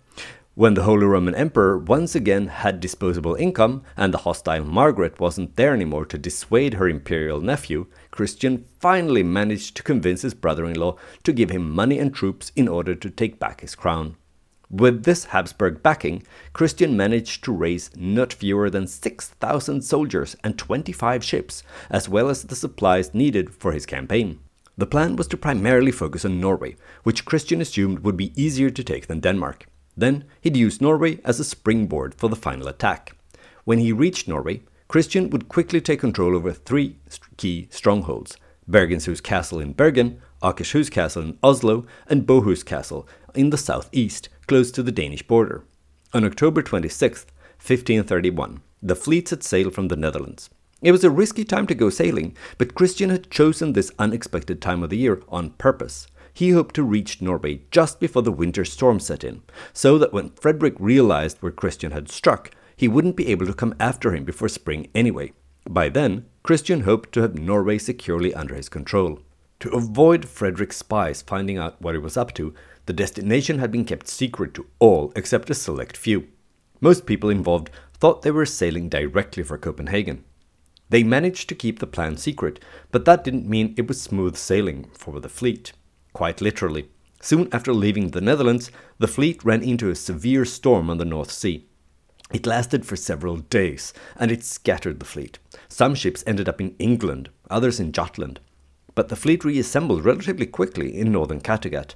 When 0.55 0.75
the 0.75 0.85
Holy 0.85 1.05
Roman 1.05 1.35
Emperor 1.35 1.77
once 1.77 2.15
again 2.15 2.47
had 2.47 2.79
disposable 2.79 3.35
income, 3.35 3.83
and 3.97 4.15
the 4.15 4.19
hostile 4.19 4.65
Margaret 4.65 5.19
wasn't 5.19 5.57
there 5.57 5.75
anymore 5.75 6.07
to 6.07 6.17
dissuade 6.17 6.75
her 6.75 6.89
imperial 6.89 7.41
nephew, 7.41 7.89
Christian 8.13 8.67
finally 8.79 9.25
managed 9.25 9.77
to 9.79 9.83
convince 9.83 10.23
his 10.23 10.33
brother 10.33 10.65
in 10.65 10.77
law 10.77 10.97
to 11.25 11.33
give 11.33 11.51
him 11.51 11.69
money 11.69 11.99
and 11.99 12.15
troops 12.15 12.53
in 12.55 12.69
order 12.69 12.95
to 12.95 13.11
take 13.11 13.41
back 13.41 13.63
his 13.63 13.75
crown. 13.75 14.15
With 14.71 15.03
this 15.03 15.25
Habsburg 15.25 15.83
backing, 15.83 16.23
Christian 16.53 16.97
managed 16.97 17.43
to 17.43 17.53
raise 17.53 17.91
not 17.97 18.33
fewer 18.33 18.71
than 18.71 18.87
6,000 18.87 19.83
soldiers 19.83 20.37
and 20.45 20.57
25 20.57 21.25
ships, 21.25 21.65
as 21.91 22.09
well 22.09 22.29
as 22.29 22.45
the 22.45 22.55
supplies 22.55 23.13
needed 23.13 23.53
for 23.53 23.73
his 23.73 23.87
campaign. 23.87 24.39
The 24.77 24.87
plan 24.87 25.17
was 25.17 25.27
to 25.29 25.37
primarily 25.37 25.93
focus 25.93 26.25
on 26.25 26.41
Norway, 26.41 26.77
which 27.03 27.25
Christian 27.25 27.61
assumed 27.61 28.01
would 28.01 28.17
be 28.17 28.33
easier 28.41 28.71
to 28.71 28.85
take 28.85 29.07
than 29.07 29.21
Denmark. 29.21 29.67
Then 29.97 30.25
he'd 30.41 30.57
use 30.57 30.81
Norway 30.81 31.21
as 31.25 31.39
a 31.39 31.45
springboard 31.45 32.15
for 32.15 32.29
the 32.29 32.37
final 32.37 32.69
attack. 32.69 33.15
When 33.65 33.79
he 33.79 33.93
reached 33.93 34.29
Norway, 34.29 34.63
Christian 34.89 35.31
would 35.31 35.49
quickly 35.49 35.81
take 35.81 36.01
control 36.01 36.35
over 36.35 36.53
three 36.53 36.97
key 37.37 37.69
strongholds 37.71 38.37
Bergenshus 38.69 39.23
Castle 39.23 39.61
in 39.61 39.73
Bergen, 39.73 40.21
Akershus 40.43 40.91
Castle 40.91 41.23
in 41.23 41.39
Oslo, 41.43 41.87
and 42.07 42.27
Bohus 42.27 42.65
Castle 42.65 43.07
in 43.35 43.51
the 43.51 43.59
southeast, 43.59 44.29
close 44.47 44.71
to 44.71 44.83
the 44.83 44.93
Danish 44.93 45.27
border. 45.27 45.65
On 46.15 46.25
October 46.25 46.63
26, 46.63 47.27
1531, 47.59 48.61
the 48.83 48.97
fleet 48.97 49.29
set 49.29 49.43
sail 49.43 49.71
from 49.71 49.89
the 49.89 49.97
Netherlands. 49.97 50.51
It 50.83 50.91
was 50.91 51.05
a 51.05 51.11
risky 51.11 51.45
time 51.45 51.69
to 51.69 51.77
go 51.77 51.91
sailing, 51.91 52.37
but 52.59 52.75
Christian 52.75 53.11
had 53.11 53.31
chosen 53.31 53.73
this 53.73 53.93
unexpected 54.01 54.61
time 54.61 54.83
of 54.83 54.91
the 54.91 54.99
year 54.99 55.23
on 55.29 55.51
purpose. 55.51 56.09
He 56.35 56.51
hoped 56.51 56.75
to 56.75 56.83
reach 56.83 57.23
Norway 57.23 57.61
just 57.71 58.01
before 58.01 58.23
the 58.23 58.33
winter 58.33 58.65
storm 58.65 58.99
set 58.99 59.23
in, 59.23 59.43
so 59.73 59.97
that 59.99 60.13
when 60.13 60.31
Frederick 60.31 60.75
realized 60.81 61.39
where 61.39 61.53
Christian 61.53 61.93
had 61.93 62.11
struck, 62.11 62.51
he 62.77 62.89
wouldn't 62.89 63.15
be 63.15 63.29
able 63.29 63.47
to 63.47 63.55
come 63.55 63.77
after 63.79 64.13
him 64.13 64.25
before 64.25 64.49
spring 64.49 64.89
anyway. 64.93 65.33
By 65.71 65.89
then, 65.89 66.27
Christian 66.43 66.81
hoped 66.81 67.13
to 67.13 67.21
have 67.21 67.39
Norway 67.39 67.79
securely 67.79 68.35
under 68.35 68.57
his 68.57 68.69
control. 68.69 69.21
To 69.61 69.71
avoid 69.71 70.27
Frederick's 70.27 70.79
spies 70.79 71.23
finding 71.23 71.59
out 71.59 71.81
what 71.81 71.95
he 71.95 72.01
was 72.01 72.17
up 72.17 72.35
to, 72.35 72.55
the 72.87 72.93
destination 72.93 73.61
had 73.61 73.71
been 73.71 73.85
kept 73.85 74.09
secret 74.09 74.53
to 74.55 74.67
all 74.81 75.13
except 75.15 75.49
a 75.51 75.55
select 75.55 75.97
few. 75.97 76.27
Most 76.81 77.07
people 77.07 77.31
involved 77.31 77.71
thought 77.95 78.23
they 78.23 78.33
were 78.33 78.47
sailing 78.47 78.89
directly 78.89 79.45
for 79.45 79.57
Copenhagen. 79.57 80.25
They 80.93 81.03
managed 81.03 81.49
to 81.49 81.55
keep 81.55 81.79
the 81.79 81.87
plan 81.87 82.19
secret, 82.19 82.63
but 82.91 83.07
that 83.07 83.25
didn't 83.25 83.49
mean 83.49 83.73
it 83.79 83.89
was 83.89 83.99
smooth 83.99 84.37
sailing 84.37 84.91
for 84.93 85.21
the 85.21 85.29
fleet. 85.31 85.73
Quite 86.13 86.43
literally. 86.43 86.91
Soon 87.23 87.49
after 87.51 87.73
leaving 87.73 88.11
the 88.11 88.21
Netherlands, 88.21 88.71
the 88.99 89.09
fleet 89.09 89.43
ran 89.43 89.63
into 89.63 89.89
a 89.89 89.95
severe 89.95 90.45
storm 90.45 90.91
on 90.91 90.99
the 90.99 91.07
North 91.07 91.31
Sea. 91.31 91.67
It 92.31 92.45
lasted 92.45 92.85
for 92.85 92.97
several 92.97 93.39
days, 93.39 93.95
and 94.17 94.31
it 94.31 94.45
scattered 94.45 95.01
the 95.01 95.07
fleet. 95.07 95.39
Some 95.67 95.95
ships 95.95 96.23
ended 96.27 96.47
up 96.47 96.61
in 96.61 96.77
England, 96.79 97.31
others 97.49 97.81
in 97.81 97.93
Jutland. 97.93 98.39
But 98.95 99.09
the 99.09 99.17
fleet 99.17 99.47
reassembled 99.47 100.05
relatively 100.05 100.45
quickly 100.45 100.95
in 100.95 101.11
northern 101.11 101.41
Kattegat. 101.41 101.95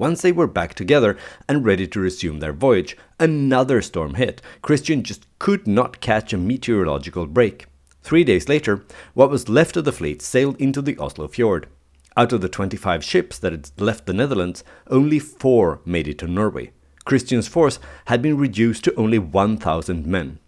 Once 0.00 0.22
they 0.22 0.32
were 0.32 0.48
back 0.48 0.74
together 0.74 1.16
and 1.48 1.64
ready 1.64 1.86
to 1.86 2.00
resume 2.00 2.40
their 2.40 2.52
voyage, 2.52 2.96
another 3.20 3.80
storm 3.80 4.14
hit. 4.14 4.42
Christian 4.62 5.04
just 5.04 5.28
could 5.38 5.68
not 5.68 6.00
catch 6.00 6.32
a 6.32 6.36
meteorological 6.36 7.28
break. 7.28 7.66
Three 8.02 8.24
days 8.24 8.48
later, 8.48 8.84
what 9.14 9.30
was 9.30 9.48
left 9.48 9.76
of 9.76 9.84
the 9.84 9.92
fleet 9.92 10.20
sailed 10.20 10.60
into 10.60 10.82
the 10.82 10.98
Oslo 10.98 11.28
fjord. 11.28 11.68
Out 12.16 12.32
of 12.32 12.40
the 12.40 12.48
25 12.48 13.02
ships 13.02 13.38
that 13.38 13.52
had 13.52 13.70
left 13.78 14.06
the 14.06 14.12
Netherlands, 14.12 14.64
only 14.88 15.18
four 15.18 15.80
made 15.84 16.08
it 16.08 16.18
to 16.18 16.26
Norway. 16.26 16.72
Christian's 17.04 17.48
force 17.48 17.78
had 18.06 18.20
been 18.20 18.36
reduced 18.36 18.84
to 18.84 18.94
only 18.96 19.18
1,000 19.18 20.06
men. 20.06 20.38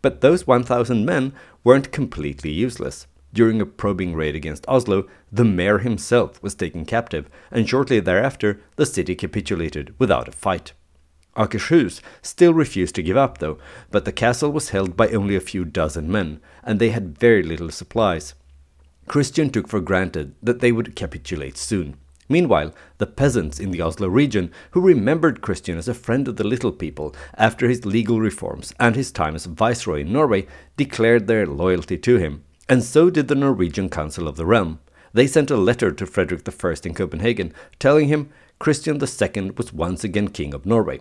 But 0.00 0.20
those 0.20 0.46
1,000 0.46 1.04
men 1.04 1.32
weren't 1.64 1.92
completely 1.92 2.50
useless. 2.50 3.06
During 3.32 3.60
a 3.60 3.66
probing 3.66 4.14
raid 4.14 4.36
against 4.36 4.68
Oslo, 4.68 5.08
the 5.30 5.44
mayor 5.44 5.78
himself 5.78 6.42
was 6.42 6.54
taken 6.54 6.84
captive, 6.84 7.30
and 7.50 7.68
shortly 7.68 7.98
thereafter 8.00 8.60
the 8.76 8.86
city 8.86 9.14
capitulated 9.14 9.94
without 9.98 10.28
a 10.28 10.32
fight. 10.32 10.72
Akershus 11.34 12.02
still 12.20 12.52
refused 12.52 12.94
to 12.96 13.02
give 13.02 13.16
up, 13.16 13.38
though, 13.38 13.58
but 13.90 14.04
the 14.04 14.12
castle 14.12 14.52
was 14.52 14.68
held 14.68 14.96
by 14.96 15.08
only 15.08 15.34
a 15.34 15.40
few 15.40 15.64
dozen 15.64 16.12
men, 16.12 16.40
and 16.62 16.78
they 16.78 16.90
had 16.90 17.18
very 17.18 17.42
little 17.42 17.70
supplies. 17.70 18.34
Christian 19.08 19.48
took 19.50 19.66
for 19.66 19.80
granted 19.80 20.34
that 20.42 20.60
they 20.60 20.72
would 20.72 20.94
capitulate 20.94 21.56
soon. 21.56 21.96
Meanwhile, 22.28 22.74
the 22.98 23.06
peasants 23.06 23.58
in 23.58 23.70
the 23.70 23.82
Oslo 23.82 24.08
region, 24.08 24.50
who 24.70 24.80
remembered 24.80 25.40
Christian 25.40 25.76
as 25.76 25.88
a 25.88 25.94
friend 25.94 26.28
of 26.28 26.36
the 26.36 26.46
little 26.46 26.72
people 26.72 27.14
after 27.36 27.68
his 27.68 27.84
legal 27.84 28.20
reforms 28.20 28.72
and 28.78 28.94
his 28.94 29.10
time 29.10 29.34
as 29.34 29.46
viceroy 29.46 30.00
in 30.00 30.12
Norway, 30.12 30.46
declared 30.76 31.26
their 31.26 31.46
loyalty 31.46 31.98
to 31.98 32.16
him, 32.16 32.44
and 32.68 32.82
so 32.82 33.10
did 33.10 33.28
the 33.28 33.34
Norwegian 33.34 33.88
Council 33.88 34.28
of 34.28 34.36
the 34.36 34.46
Realm. 34.46 34.80
They 35.12 35.26
sent 35.26 35.50
a 35.50 35.56
letter 35.56 35.92
to 35.92 36.06
Frederick 36.06 36.46
I 36.48 36.74
in 36.84 36.94
Copenhagen, 36.94 37.52
telling 37.78 38.08
him 38.08 38.30
Christian 38.58 39.00
II 39.00 39.50
was 39.56 39.72
once 39.72 40.04
again 40.04 40.28
king 40.28 40.54
of 40.54 40.64
Norway. 40.64 41.00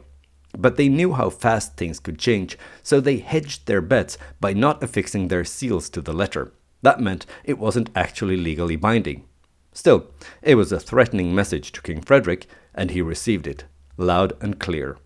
But 0.58 0.76
they 0.76 0.90
knew 0.90 1.14
how 1.14 1.30
fast 1.30 1.78
things 1.78 2.00
could 2.00 2.20
change, 2.20 2.58
so 2.84 3.00
they 3.00 3.18
hedged 3.18 3.68
their 3.68 3.82
bets 3.82 4.18
by 4.40 4.54
not 4.54 4.84
affixing 4.84 5.28
their 5.28 5.46
seals 5.46 5.90
to 5.92 6.02
the 6.02 6.14
letter. 6.14 6.54
That 6.82 7.00
meant 7.00 7.26
it 7.44 7.58
wasn't 7.58 7.90
actually 7.96 8.38
legally 8.38 8.76
binding. 8.76 9.26
Still, 9.74 10.08
it 10.42 10.56
was 10.56 10.72
a 10.72 10.80
threatening 10.80 11.34
message 11.34 11.72
to 11.72 11.82
King 11.82 12.02
Frederick, 12.02 12.48
and 12.76 12.92
he 12.92 13.02
received 13.02 13.48
it, 13.48 13.66
loud 13.98 14.34
and 14.42 14.60
clear. 14.60 14.98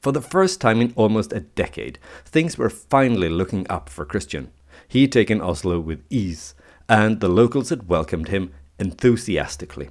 For 0.00 0.12
the 0.12 0.20
first 0.20 0.60
time 0.60 0.80
in 0.80 0.92
almost 0.96 1.32
a 1.32 1.40
decade, 1.40 1.98
things 2.24 2.58
were 2.58 2.70
finally 2.70 3.28
looking 3.28 3.66
up 3.70 3.88
for 3.88 4.04
Christian. 4.04 4.50
He'd 4.86 5.12
taken 5.12 5.40
Oslo 5.40 5.80
with 5.80 6.04
ease, 6.10 6.54
and 6.88 7.20
the 7.20 7.28
locals 7.28 7.70
had 7.70 7.88
welcomed 7.88 8.28
him 8.28 8.52
enthusiastically. 8.78 9.88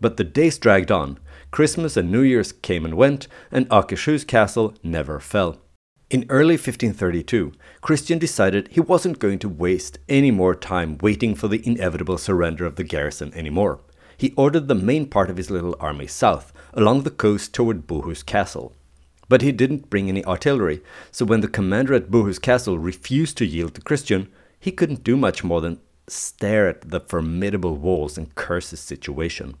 But 0.00 0.16
the 0.16 0.24
days 0.24 0.58
dragged 0.58 0.92
on, 0.92 1.18
Christmas 1.50 1.96
and 1.96 2.10
New 2.10 2.22
Year's 2.22 2.52
came 2.52 2.84
and 2.84 2.94
went, 2.94 3.26
and 3.50 3.68
Akershus 3.70 4.26
castle 4.26 4.74
never 4.82 5.18
fell. 5.18 5.58
In 6.10 6.26
early 6.28 6.54
1532, 6.54 7.52
Christian 7.80 8.18
decided 8.18 8.68
he 8.68 8.80
wasn't 8.80 9.18
going 9.18 9.38
to 9.40 9.48
waste 9.48 9.98
any 10.08 10.30
more 10.30 10.54
time 10.54 10.98
waiting 11.00 11.34
for 11.34 11.48
the 11.48 11.64
inevitable 11.66 12.18
surrender 12.18 12.66
of 12.66 12.76
the 12.76 12.84
garrison 12.84 13.32
anymore. 13.34 13.80
He 14.16 14.34
ordered 14.36 14.68
the 14.68 14.74
main 14.74 15.06
part 15.06 15.30
of 15.30 15.36
his 15.36 15.50
little 15.50 15.76
army 15.80 16.06
south, 16.06 16.52
along 16.74 17.02
the 17.02 17.10
coast 17.10 17.54
toward 17.54 17.86
Bohus 17.86 18.24
Castle. 18.24 18.72
But 19.28 19.42
he 19.42 19.52
didn't 19.52 19.88
bring 19.88 20.08
any 20.08 20.24
artillery, 20.24 20.82
so 21.12 21.24
when 21.24 21.40
the 21.40 21.48
commander 21.48 21.94
at 21.94 22.10
Bohus 22.10 22.40
Castle 22.40 22.78
refused 22.78 23.36
to 23.38 23.46
yield 23.46 23.74
to 23.76 23.80
Christian, 23.80 24.28
he 24.58 24.72
couldn't 24.72 25.04
do 25.04 25.16
much 25.16 25.42
more 25.44 25.60
than 25.60 25.80
stare 26.08 26.68
at 26.68 26.90
the 26.90 27.00
formidable 27.00 27.76
walls 27.76 28.18
and 28.18 28.34
curse 28.34 28.70
his 28.70 28.80
situation. 28.80 29.54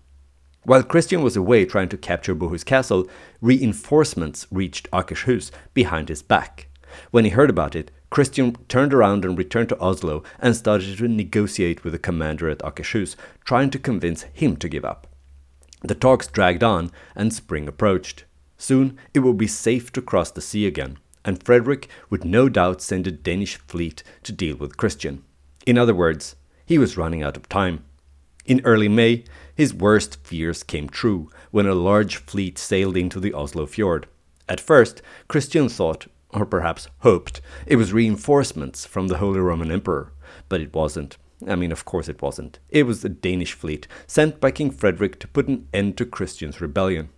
While 0.64 0.82
Christian 0.82 1.22
was 1.22 1.36
away 1.36 1.64
trying 1.64 1.88
to 1.88 1.96
capture 1.96 2.34
Bohus 2.34 2.64
castle, 2.64 3.08
reinforcements 3.40 4.46
reached 4.50 4.90
Akershus 4.90 5.50
behind 5.72 6.08
his 6.08 6.22
back. 6.22 6.68
When 7.10 7.24
he 7.24 7.30
heard 7.30 7.50
about 7.50 7.74
it, 7.74 7.90
Christian 8.10 8.56
turned 8.68 8.92
around 8.92 9.24
and 9.24 9.38
returned 9.38 9.68
to 9.70 9.80
Oslo 9.80 10.22
and 10.38 10.54
started 10.54 10.98
to 10.98 11.08
negotiate 11.08 11.84
with 11.84 11.92
the 11.92 11.98
commander 11.98 12.50
at 12.50 12.58
Akershus, 12.58 13.16
trying 13.44 13.70
to 13.70 13.78
convince 13.78 14.22
him 14.22 14.56
to 14.56 14.68
give 14.68 14.84
up. 14.84 15.06
The 15.82 15.94
talks 15.94 16.26
dragged 16.26 16.62
on, 16.62 16.90
and 17.14 17.32
spring 17.32 17.66
approached. 17.66 18.24
Soon 18.58 18.98
it 19.14 19.20
would 19.20 19.38
be 19.38 19.46
safe 19.46 19.90
to 19.92 20.02
cross 20.02 20.30
the 20.30 20.42
sea 20.42 20.66
again, 20.66 20.98
and 21.24 21.42
Frederick 21.42 21.88
would 22.10 22.24
no 22.24 22.50
doubt 22.50 22.82
send 22.82 23.06
a 23.06 23.12
Danish 23.12 23.56
fleet 23.56 24.02
to 24.24 24.32
deal 24.32 24.56
with 24.56 24.76
Christian. 24.76 25.24
In 25.66 25.78
other 25.78 25.94
words, 25.94 26.36
he 26.66 26.76
was 26.76 26.98
running 26.98 27.22
out 27.22 27.36
of 27.36 27.48
time. 27.48 27.84
In 28.44 28.60
early 28.64 28.88
May, 28.88 29.24
his 29.60 29.74
worst 29.74 30.16
fears 30.24 30.62
came 30.62 30.88
true 30.88 31.28
when 31.50 31.66
a 31.66 31.74
large 31.74 32.16
fleet 32.16 32.56
sailed 32.56 32.96
into 32.96 33.20
the 33.20 33.34
Oslo 33.34 33.66
fjord. 33.66 34.06
At 34.48 34.58
first, 34.58 35.02
Christian 35.28 35.68
thought, 35.68 36.06
or 36.30 36.46
perhaps 36.46 36.88
hoped, 37.00 37.42
it 37.66 37.76
was 37.76 37.92
reinforcements 37.92 38.86
from 38.86 39.08
the 39.08 39.18
Holy 39.18 39.38
Roman 39.38 39.70
Emperor, 39.70 40.14
but 40.48 40.62
it 40.62 40.72
wasn't. 40.72 41.18
I 41.46 41.56
mean, 41.56 41.72
of 41.72 41.84
course 41.84 42.08
it 42.08 42.22
wasn't. 42.22 42.58
It 42.70 42.84
was 42.84 43.04
a 43.04 43.10
Danish 43.10 43.52
fleet 43.52 43.86
sent 44.06 44.40
by 44.40 44.50
King 44.50 44.70
Frederick 44.70 45.18
to 45.18 45.28
put 45.28 45.46
an 45.46 45.68
end 45.74 45.98
to 45.98 46.06
Christian's 46.06 46.62
rebellion. 46.62 47.10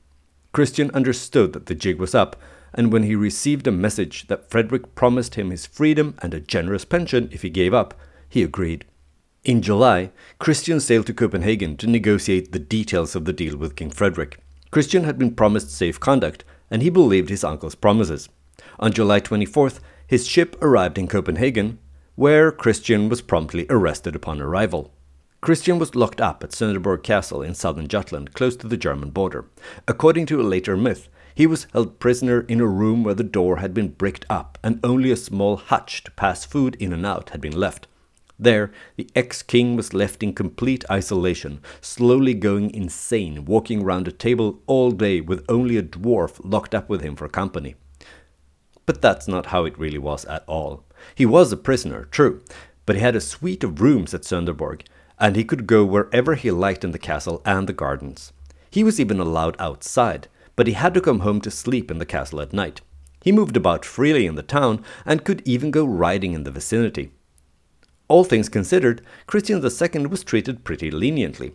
Christian 0.50 0.90
understood 0.90 1.52
that 1.52 1.66
the 1.66 1.76
jig 1.76 2.00
was 2.00 2.12
up, 2.12 2.34
and 2.74 2.92
when 2.92 3.04
he 3.04 3.14
received 3.14 3.68
a 3.68 3.70
message 3.70 4.26
that 4.26 4.50
Frederick 4.50 4.96
promised 4.96 5.36
him 5.36 5.50
his 5.50 5.64
freedom 5.64 6.16
and 6.20 6.34
a 6.34 6.40
generous 6.40 6.84
pension 6.84 7.28
if 7.30 7.42
he 7.42 7.50
gave 7.50 7.72
up, 7.72 7.94
he 8.28 8.42
agreed. 8.42 8.84
In 9.44 9.60
July, 9.60 10.12
Christian 10.38 10.78
sailed 10.78 11.06
to 11.06 11.12
Copenhagen 11.12 11.76
to 11.78 11.88
negotiate 11.88 12.52
the 12.52 12.60
details 12.60 13.16
of 13.16 13.24
the 13.24 13.32
deal 13.32 13.56
with 13.56 13.74
King 13.74 13.90
Frederick. 13.90 14.38
Christian 14.70 15.02
had 15.02 15.18
been 15.18 15.34
promised 15.34 15.72
safe 15.72 15.98
conduct, 15.98 16.44
and 16.70 16.80
he 16.80 16.90
believed 16.90 17.28
his 17.28 17.42
uncle's 17.42 17.74
promises. 17.74 18.28
On 18.78 18.92
July 18.92 19.18
24th, 19.18 19.80
his 20.06 20.28
ship 20.28 20.56
arrived 20.62 20.96
in 20.96 21.08
Copenhagen, 21.08 21.80
where 22.14 22.52
Christian 22.52 23.08
was 23.08 23.20
promptly 23.20 23.66
arrested 23.68 24.14
upon 24.14 24.40
arrival. 24.40 24.92
Christian 25.40 25.80
was 25.80 25.96
locked 25.96 26.20
up 26.20 26.44
at 26.44 26.50
Sønderborg 26.50 27.02
Castle 27.02 27.42
in 27.42 27.56
southern 27.56 27.88
Jutland, 27.88 28.34
close 28.34 28.54
to 28.58 28.68
the 28.68 28.76
German 28.76 29.10
border. 29.10 29.46
According 29.88 30.26
to 30.26 30.40
a 30.40 30.46
later 30.46 30.76
myth, 30.76 31.08
he 31.34 31.48
was 31.48 31.66
held 31.72 31.98
prisoner 31.98 32.42
in 32.42 32.60
a 32.60 32.66
room 32.66 33.02
where 33.02 33.14
the 33.14 33.24
door 33.24 33.56
had 33.56 33.74
been 33.74 33.88
bricked 33.88 34.24
up 34.30 34.56
and 34.62 34.78
only 34.84 35.10
a 35.10 35.16
small 35.16 35.56
hutch 35.56 36.04
to 36.04 36.12
pass 36.12 36.44
food 36.44 36.76
in 36.76 36.92
and 36.92 37.04
out 37.04 37.30
had 37.30 37.40
been 37.40 37.58
left. 37.58 37.88
There, 38.42 38.72
the 38.96 39.08
ex 39.14 39.40
king 39.40 39.76
was 39.76 39.94
left 39.94 40.20
in 40.20 40.32
complete 40.32 40.84
isolation, 40.90 41.60
slowly 41.80 42.34
going 42.34 42.74
insane, 42.74 43.44
walking 43.44 43.84
round 43.84 44.08
a 44.08 44.12
table 44.12 44.60
all 44.66 44.90
day 44.90 45.20
with 45.20 45.44
only 45.48 45.76
a 45.76 45.82
dwarf 45.82 46.40
locked 46.42 46.74
up 46.74 46.88
with 46.88 47.02
him 47.02 47.14
for 47.14 47.28
company. 47.28 47.76
But 48.84 49.00
that's 49.00 49.28
not 49.28 49.46
how 49.46 49.64
it 49.64 49.78
really 49.78 49.98
was 49.98 50.24
at 50.24 50.42
all. 50.48 50.82
He 51.14 51.24
was 51.24 51.52
a 51.52 51.56
prisoner, 51.56 52.06
true, 52.06 52.42
but 52.84 52.96
he 52.96 53.02
had 53.02 53.14
a 53.14 53.20
suite 53.20 53.62
of 53.62 53.80
rooms 53.80 54.12
at 54.12 54.22
Sønderborg, 54.22 54.82
and 55.20 55.36
he 55.36 55.44
could 55.44 55.68
go 55.68 55.84
wherever 55.84 56.34
he 56.34 56.50
liked 56.50 56.82
in 56.82 56.90
the 56.90 56.98
castle 56.98 57.42
and 57.44 57.68
the 57.68 57.72
gardens. 57.72 58.32
He 58.72 58.82
was 58.82 58.98
even 58.98 59.20
allowed 59.20 59.54
outside, 59.60 60.26
but 60.56 60.66
he 60.66 60.72
had 60.72 60.94
to 60.94 61.00
come 61.00 61.20
home 61.20 61.40
to 61.42 61.50
sleep 61.52 61.92
in 61.92 61.98
the 61.98 62.06
castle 62.06 62.40
at 62.40 62.52
night. 62.52 62.80
He 63.22 63.30
moved 63.30 63.56
about 63.56 63.84
freely 63.84 64.26
in 64.26 64.34
the 64.34 64.42
town 64.42 64.82
and 65.06 65.24
could 65.24 65.42
even 65.44 65.70
go 65.70 65.84
riding 65.84 66.32
in 66.32 66.42
the 66.42 66.50
vicinity. 66.50 67.12
All 68.08 68.24
things 68.24 68.48
considered, 68.48 69.02
Christian 69.26 69.64
II 69.64 70.06
was 70.06 70.24
treated 70.24 70.64
pretty 70.64 70.90
leniently. 70.90 71.54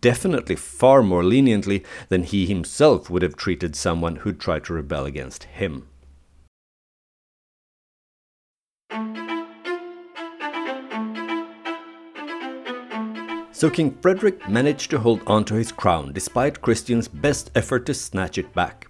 Definitely 0.00 0.56
far 0.56 1.02
more 1.02 1.24
leniently 1.24 1.84
than 2.08 2.22
he 2.22 2.46
himself 2.46 3.10
would 3.10 3.22
have 3.22 3.36
treated 3.36 3.74
someone 3.74 4.16
who 4.16 4.32
tried 4.32 4.64
to 4.64 4.74
rebel 4.74 5.06
against 5.06 5.44
him. 5.44 5.88
So 13.52 13.68
King 13.68 13.98
Frederick 14.00 14.48
managed 14.48 14.90
to 14.90 14.98
hold 14.98 15.20
on 15.26 15.44
to 15.44 15.54
his 15.54 15.70
crown 15.70 16.14
despite 16.14 16.62
Christian's 16.62 17.08
best 17.08 17.50
effort 17.54 17.84
to 17.86 17.92
snatch 17.92 18.38
it 18.38 18.54
back. 18.54 18.88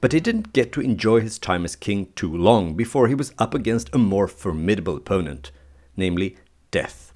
But 0.00 0.12
he 0.12 0.20
didn't 0.20 0.52
get 0.52 0.70
to 0.72 0.80
enjoy 0.80 1.20
his 1.20 1.36
time 1.36 1.64
as 1.64 1.74
king 1.74 2.12
too 2.14 2.32
long 2.32 2.74
before 2.74 3.08
he 3.08 3.16
was 3.16 3.34
up 3.38 3.54
against 3.54 3.92
a 3.92 3.98
more 3.98 4.28
formidable 4.28 4.96
opponent, 4.96 5.50
namely 5.96 6.36
death. 6.70 7.12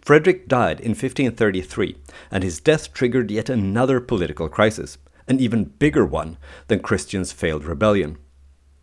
Frederick 0.00 0.48
died 0.48 0.80
in 0.80 0.90
1533, 0.90 1.96
and 2.30 2.42
his 2.42 2.60
death 2.60 2.92
triggered 2.92 3.30
yet 3.30 3.48
another 3.48 4.00
political 4.00 4.48
crisis, 4.48 4.98
an 5.28 5.40
even 5.40 5.64
bigger 5.64 6.06
one 6.06 6.38
than 6.68 6.80
Christian's 6.80 7.32
failed 7.32 7.64
rebellion. 7.64 8.16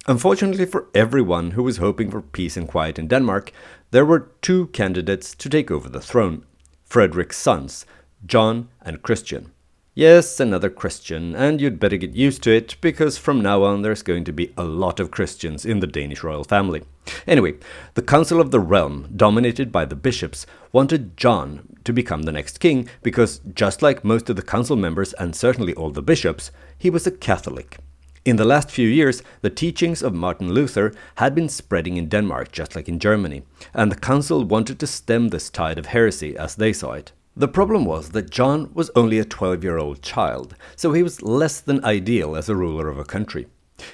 Unfortunately 0.05 0.65
for 0.65 0.89
everyone 0.93 1.51
who 1.51 1.63
was 1.63 1.77
hoping 1.77 2.11
for 2.11 2.21
peace 2.21 2.57
and 2.57 2.67
quiet 2.67 2.99
in 2.99 3.07
Denmark, 3.07 3.53
there 3.91 4.05
were 4.05 4.31
two 4.41 4.67
candidates 4.67 5.33
to 5.35 5.49
take 5.49 5.71
over 5.71 5.87
the 5.87 6.01
throne 6.01 6.45
Frederick's 6.83 7.37
sons, 7.37 7.85
John 8.25 8.67
and 8.81 9.01
Christian. 9.01 9.52
Yes, 9.95 10.39
another 10.39 10.71
Christian, 10.71 11.35
and 11.35 11.61
you'd 11.61 11.79
better 11.79 11.97
get 11.97 12.15
used 12.15 12.41
to 12.43 12.51
it, 12.51 12.77
because 12.81 13.19
from 13.19 13.43
now 13.43 13.61
on 13.61 13.83
there's 13.83 14.01
going 14.01 14.23
to 14.23 14.33
be 14.33 14.51
a 14.57 14.63
lot 14.63 14.99
of 14.99 15.11
Christians 15.11 15.67
in 15.67 15.81
the 15.81 15.85
Danish 15.85 16.23
royal 16.23 16.43
family. 16.43 16.81
Anyway, 17.27 17.53
the 17.93 18.01
Council 18.01 18.41
of 18.41 18.49
the 18.49 18.59
Realm, 18.59 19.07
dominated 19.15 19.71
by 19.71 19.85
the 19.85 19.95
bishops, 19.95 20.47
wanted 20.71 21.15
John 21.15 21.77
to 21.83 21.93
become 21.93 22.23
the 22.23 22.31
next 22.31 22.59
king 22.59 22.89
because, 23.03 23.39
just 23.53 23.83
like 23.83 24.03
most 24.03 24.31
of 24.31 24.35
the 24.35 24.41
council 24.41 24.75
members 24.75 25.13
and 25.13 25.35
certainly 25.35 25.75
all 25.75 25.91
the 25.91 26.01
bishops, 26.01 26.49
he 26.75 26.89
was 26.89 27.05
a 27.05 27.11
Catholic. 27.11 27.77
In 28.25 28.37
the 28.37 28.45
last 28.45 28.71
few 28.71 28.87
years, 28.87 29.21
the 29.41 29.51
teachings 29.51 30.01
of 30.01 30.15
Martin 30.15 30.53
Luther 30.53 30.91
had 31.17 31.35
been 31.35 31.49
spreading 31.49 31.97
in 31.97 32.09
Denmark, 32.09 32.51
just 32.51 32.75
like 32.75 32.89
in 32.89 32.97
Germany, 32.97 33.43
and 33.75 33.91
the 33.91 33.95
council 33.95 34.43
wanted 34.43 34.79
to 34.79 34.87
stem 34.87 35.27
this 35.27 35.51
tide 35.51 35.77
of 35.77 35.85
heresy 35.85 36.35
as 36.35 36.55
they 36.55 36.73
saw 36.73 36.93
it. 36.93 37.11
The 37.35 37.47
problem 37.47 37.83
was 37.83 38.09
that 38.09 38.29
John 38.29 38.69
was 38.75 38.91
only 38.95 39.17
a 39.17 39.25
12 39.25 39.63
year 39.63 39.79
old 39.79 40.03
child, 40.03 40.55
so 40.75 40.93
he 40.93 41.01
was 41.01 41.23
less 41.23 41.59
than 41.59 41.83
ideal 41.83 42.35
as 42.35 42.47
a 42.47 42.55
ruler 42.55 42.89
of 42.89 42.99
a 42.99 43.03
country. 43.03 43.47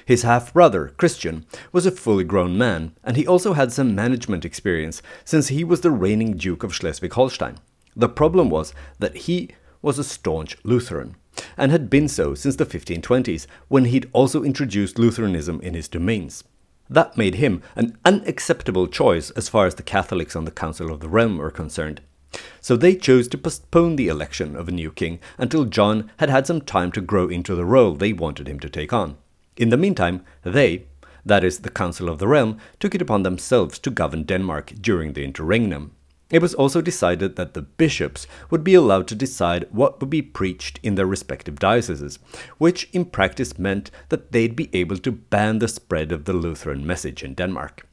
His 0.04 0.24
half 0.24 0.52
brother, 0.52 0.92
Christian, 0.98 1.46
was 1.72 1.86
a 1.86 1.90
fully 1.90 2.22
grown 2.22 2.58
man, 2.58 2.92
and 3.02 3.16
he 3.16 3.26
also 3.26 3.54
had 3.54 3.72
some 3.72 3.94
management 3.94 4.44
experience 4.44 5.00
since 5.24 5.48
he 5.48 5.64
was 5.64 5.80
the 5.80 5.90
reigning 5.90 6.36
Duke 6.36 6.62
of 6.62 6.74
Schleswig 6.74 7.14
Holstein. 7.14 7.56
The 7.96 8.10
problem 8.10 8.50
was 8.50 8.74
that 8.98 9.16
he 9.16 9.48
was 9.80 9.98
a 9.98 10.04
staunch 10.04 10.58
Lutheran, 10.62 11.16
and 11.56 11.72
had 11.72 11.88
been 11.88 12.08
so 12.08 12.34
since 12.34 12.56
the 12.56 12.66
1520s, 12.66 13.46
when 13.68 13.86
he'd 13.86 14.10
also 14.12 14.42
introduced 14.42 14.98
Lutheranism 14.98 15.62
in 15.62 15.72
his 15.72 15.88
domains. 15.88 16.44
That 16.90 17.16
made 17.16 17.36
him 17.36 17.62
an 17.74 17.96
unacceptable 18.04 18.86
choice 18.86 19.30
as 19.30 19.48
far 19.48 19.64
as 19.64 19.76
the 19.76 19.82
Catholics 19.82 20.36
on 20.36 20.44
the 20.44 20.50
Council 20.50 20.92
of 20.92 21.00
the 21.00 21.08
Realm 21.08 21.38
were 21.38 21.50
concerned. 21.50 22.02
So 22.60 22.76
they 22.76 22.94
chose 22.94 23.26
to 23.28 23.38
postpone 23.38 23.96
the 23.96 24.08
election 24.08 24.54
of 24.54 24.68
a 24.68 24.72
new 24.72 24.90
king 24.90 25.18
until 25.38 25.64
John 25.64 26.10
had 26.18 26.30
had 26.30 26.46
some 26.46 26.60
time 26.60 26.92
to 26.92 27.00
grow 27.00 27.28
into 27.28 27.54
the 27.54 27.64
role 27.64 27.94
they 27.94 28.12
wanted 28.12 28.48
him 28.48 28.60
to 28.60 28.68
take 28.68 28.92
on. 28.92 29.16
In 29.56 29.70
the 29.70 29.76
meantime, 29.76 30.24
they, 30.42 30.84
that 31.24 31.44
is, 31.44 31.60
the 31.60 31.70
Council 31.70 32.08
of 32.08 32.18
the 32.18 32.28
Realm, 32.28 32.58
took 32.78 32.94
it 32.94 33.02
upon 33.02 33.22
themselves 33.22 33.78
to 33.80 33.90
govern 33.90 34.22
Denmark 34.22 34.74
during 34.80 35.12
the 35.12 35.24
interregnum. 35.24 35.92
It 36.30 36.40
was 36.40 36.54
also 36.54 36.80
decided 36.80 37.34
that 37.34 37.54
the 37.54 37.62
bishops 37.62 38.28
would 38.50 38.62
be 38.62 38.74
allowed 38.74 39.08
to 39.08 39.16
decide 39.16 39.66
what 39.72 40.00
would 40.00 40.10
be 40.10 40.22
preached 40.22 40.78
in 40.82 40.94
their 40.94 41.06
respective 41.06 41.58
dioceses, 41.58 42.20
which 42.58 42.88
in 42.92 43.06
practice 43.06 43.58
meant 43.58 43.90
that 44.10 44.30
they'd 44.30 44.54
be 44.54 44.70
able 44.72 44.98
to 44.98 45.10
ban 45.10 45.58
the 45.58 45.66
spread 45.66 46.12
of 46.12 46.26
the 46.26 46.32
Lutheran 46.32 46.86
message 46.86 47.24
in 47.24 47.34
Denmark. 47.34 47.86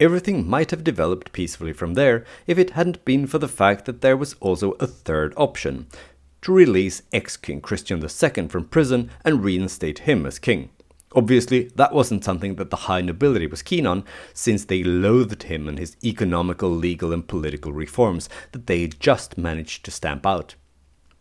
Everything 0.00 0.48
might 0.48 0.72
have 0.72 0.82
developed 0.82 1.32
peacefully 1.32 1.72
from 1.72 1.94
there 1.94 2.24
if 2.46 2.58
it 2.58 2.70
hadn't 2.70 3.04
been 3.04 3.26
for 3.28 3.38
the 3.38 3.48
fact 3.48 3.84
that 3.84 4.00
there 4.00 4.16
was 4.16 4.34
also 4.40 4.72
a 4.72 4.86
third 4.86 5.32
option 5.36 5.86
to 6.42 6.52
release 6.52 7.02
ex 7.12 7.36
King 7.36 7.60
Christian 7.60 8.02
II 8.02 8.48
from 8.48 8.64
prison 8.64 9.10
and 9.24 9.44
reinstate 9.44 10.00
him 10.00 10.26
as 10.26 10.38
king. 10.38 10.70
Obviously, 11.14 11.70
that 11.76 11.94
wasn't 11.94 12.24
something 12.24 12.56
that 12.56 12.70
the 12.70 12.76
high 12.76 13.00
nobility 13.00 13.46
was 13.46 13.62
keen 13.62 13.86
on, 13.86 14.04
since 14.32 14.64
they 14.64 14.82
loathed 14.82 15.44
him 15.44 15.68
and 15.68 15.78
his 15.78 15.96
economical, 16.02 16.68
legal, 16.68 17.12
and 17.12 17.28
political 17.28 17.72
reforms 17.72 18.28
that 18.50 18.66
they 18.66 18.82
had 18.82 18.98
just 18.98 19.38
managed 19.38 19.84
to 19.84 19.92
stamp 19.92 20.26
out. 20.26 20.56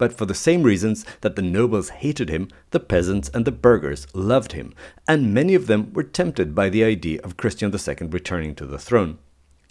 But 0.04 0.12
for 0.12 0.26
the 0.26 0.34
same 0.34 0.64
reasons 0.64 1.06
that 1.22 1.38
the 1.38 1.42
nobles 1.42 1.88
hated 1.88 2.28
him, 2.28 2.50
the 2.72 2.82
peasants 2.82 3.30
and 3.34 3.46
the 3.46 3.54
burghers 3.54 4.06
loved 4.14 4.52
him, 4.52 4.74
and 5.08 5.34
many 5.34 5.56
of 5.56 5.68
them 5.68 5.94
were 5.94 6.04
tempted 6.04 6.54
by 6.54 6.68
the 6.68 6.84
idea 6.84 7.22
of 7.22 7.38
Christian 7.38 7.74
II 7.74 8.08
returning 8.10 8.54
to 8.56 8.66
the 8.66 8.78
throne. 8.78 9.18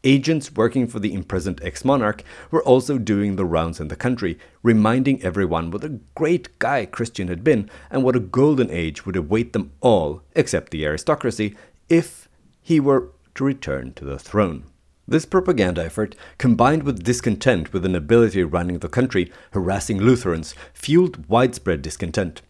Agents 0.05 0.51
working 0.51 0.87
for 0.87 1.01
the 1.01 1.12
imprisoned 1.12 1.61
ex 1.62 1.85
monarch 1.85 2.25
were 2.51 2.62
also 2.62 2.97
doing 2.97 3.37
the 3.37 3.45
rounds 3.45 3.79
in 3.79 3.88
the 3.88 3.95
country, 3.95 4.38
reminding 4.62 5.23
everyone 5.23 5.71
what 5.71 5.85
a 5.85 6.01
great 6.14 6.59
guy 6.59 6.87
Christian 6.87 7.29
had 7.29 7.45
been 7.45 7.68
and 7.90 8.03
what 8.03 8.16
a 8.16 8.21
golden 8.21 8.71
age 8.71 9.05
would 9.05 9.16
await 9.16 9.53
them 9.53 9.73
all, 9.83 10.23
except 10.35 10.73
the 10.73 10.87
aristocracy, 10.87 11.55
if 11.90 12.27
he 12.62 12.81
were 12.81 13.11
to 13.35 13.45
return 13.45 13.92
to 13.97 14.07
the 14.07 14.18
throne. 14.18 14.64
This 15.12 15.27
propaganda 15.27 15.85
effort, 15.85 16.14
combined 16.38 16.85
with 16.85 17.05
discontent 17.05 17.75
with 17.75 17.83
the 17.83 17.90
nobility 17.90 18.42
running 18.44 18.79
the 18.79 18.88
country, 18.88 19.31
harassing 19.51 20.01
Lutherans, 20.01 20.55
fueled 20.72 21.29
widespread 21.29 21.83
discontent. 21.83 22.40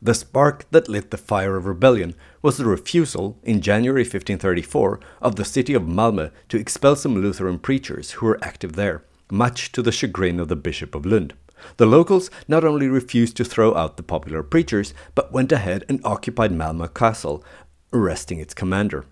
The 0.00 0.14
spark 0.14 0.64
that 0.70 0.88
lit 0.88 1.10
the 1.10 1.18
fire 1.18 1.56
of 1.56 1.66
rebellion 1.66 2.14
was 2.40 2.56
the 2.56 2.64
refusal, 2.64 3.38
in 3.42 3.60
January 3.60 4.00
1534, 4.00 4.98
of 5.20 5.36
the 5.36 5.44
city 5.44 5.74
of 5.74 5.82
Malmö 5.82 6.30
to 6.48 6.56
expel 6.56 6.96
some 6.96 7.20
Lutheran 7.20 7.58
preachers 7.58 8.12
who 8.12 8.24
were 8.24 8.42
active 8.42 8.76
there, 8.76 9.04
much 9.30 9.70
to 9.72 9.82
the 9.82 9.92
chagrin 9.92 10.40
of 10.40 10.48
the 10.48 10.56
Bishop 10.56 10.94
of 10.94 11.04
Lund. 11.04 11.34
The 11.76 11.84
locals 11.84 12.30
not 12.48 12.64
only 12.64 12.88
refused 12.88 13.36
to 13.36 13.44
throw 13.44 13.74
out 13.74 13.98
the 13.98 14.02
popular 14.02 14.42
preachers, 14.42 14.94
but 15.14 15.32
went 15.32 15.52
ahead 15.52 15.84
and 15.86 16.00
occupied 16.02 16.52
Malmö 16.52 16.94
Castle, 16.94 17.44
arresting 17.92 18.40
its 18.40 18.54
commander. 18.54 19.04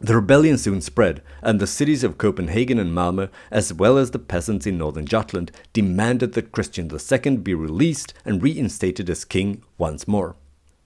The 0.00 0.14
rebellion 0.14 0.58
soon 0.58 0.80
spread, 0.80 1.22
and 1.42 1.58
the 1.58 1.66
cities 1.66 2.04
of 2.04 2.18
Copenhagen 2.18 2.78
and 2.78 2.92
Malmö, 2.92 3.30
as 3.50 3.72
well 3.72 3.98
as 3.98 4.12
the 4.12 4.20
peasants 4.20 4.64
in 4.64 4.78
northern 4.78 5.06
Jutland, 5.06 5.50
demanded 5.72 6.34
that 6.34 6.52
Christian 6.52 6.88
II 6.88 7.36
be 7.38 7.52
released 7.52 8.14
and 8.24 8.40
reinstated 8.40 9.10
as 9.10 9.24
king 9.24 9.62
once 9.76 10.06
more. 10.06 10.36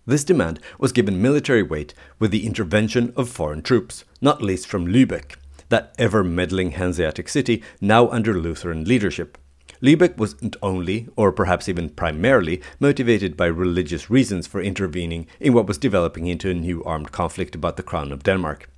This 0.06 0.24
demand 0.24 0.60
was 0.78 0.92
given 0.92 1.20
military 1.20 1.62
weight 1.62 1.92
with 2.18 2.30
the 2.30 2.46
intervention 2.46 3.12
of 3.14 3.28
foreign 3.28 3.60
troops, 3.60 4.04
not 4.22 4.40
least 4.40 4.66
from 4.66 4.86
Lübeck, 4.86 5.36
that 5.68 5.94
ever 5.98 6.24
meddling 6.24 6.70
Hanseatic 6.70 7.28
city 7.28 7.62
now 7.82 8.08
under 8.08 8.40
Lutheran 8.40 8.84
leadership. 8.84 9.36
Lübeck 9.82 10.16
wasn't 10.16 10.56
only, 10.62 11.08
or 11.16 11.32
perhaps 11.32 11.68
even 11.68 11.90
primarily, 11.90 12.62
motivated 12.80 13.36
by 13.36 13.46
religious 13.46 14.08
reasons 14.08 14.46
for 14.46 14.62
intervening 14.62 15.26
in 15.38 15.52
what 15.52 15.66
was 15.66 15.76
developing 15.76 16.28
into 16.28 16.48
a 16.48 16.54
new 16.54 16.82
armed 16.84 17.12
conflict 17.12 17.54
about 17.54 17.76
the 17.76 17.82
crown 17.82 18.10
of 18.10 18.22
Denmark. 18.22 18.70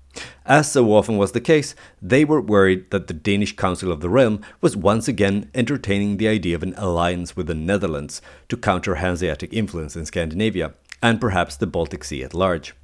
As 0.46 0.70
so 0.70 0.92
often 0.92 1.16
was 1.16 1.32
the 1.32 1.40
case, 1.40 1.74
they 2.02 2.24
were 2.24 2.40
worried 2.40 2.90
that 2.90 3.06
the 3.06 3.14
Danish 3.14 3.56
Council 3.56 3.90
of 3.90 4.00
the 4.00 4.10
Realm 4.10 4.40
was 4.60 4.76
once 4.76 5.08
again 5.08 5.50
entertaining 5.54 6.16
the 6.16 6.28
idea 6.28 6.54
of 6.54 6.62
an 6.62 6.74
alliance 6.76 7.34
with 7.34 7.46
the 7.46 7.54
Netherlands 7.54 8.20
to 8.48 8.56
counter 8.56 8.96
Hanseatic 8.96 9.52
influence 9.52 9.96
in 9.96 10.06
Scandinavia, 10.06 10.74
and 11.02 11.20
perhaps 11.20 11.56
the 11.56 11.66
Baltic 11.66 12.04
Sea 12.04 12.22
at 12.22 12.34
large. 12.34 12.74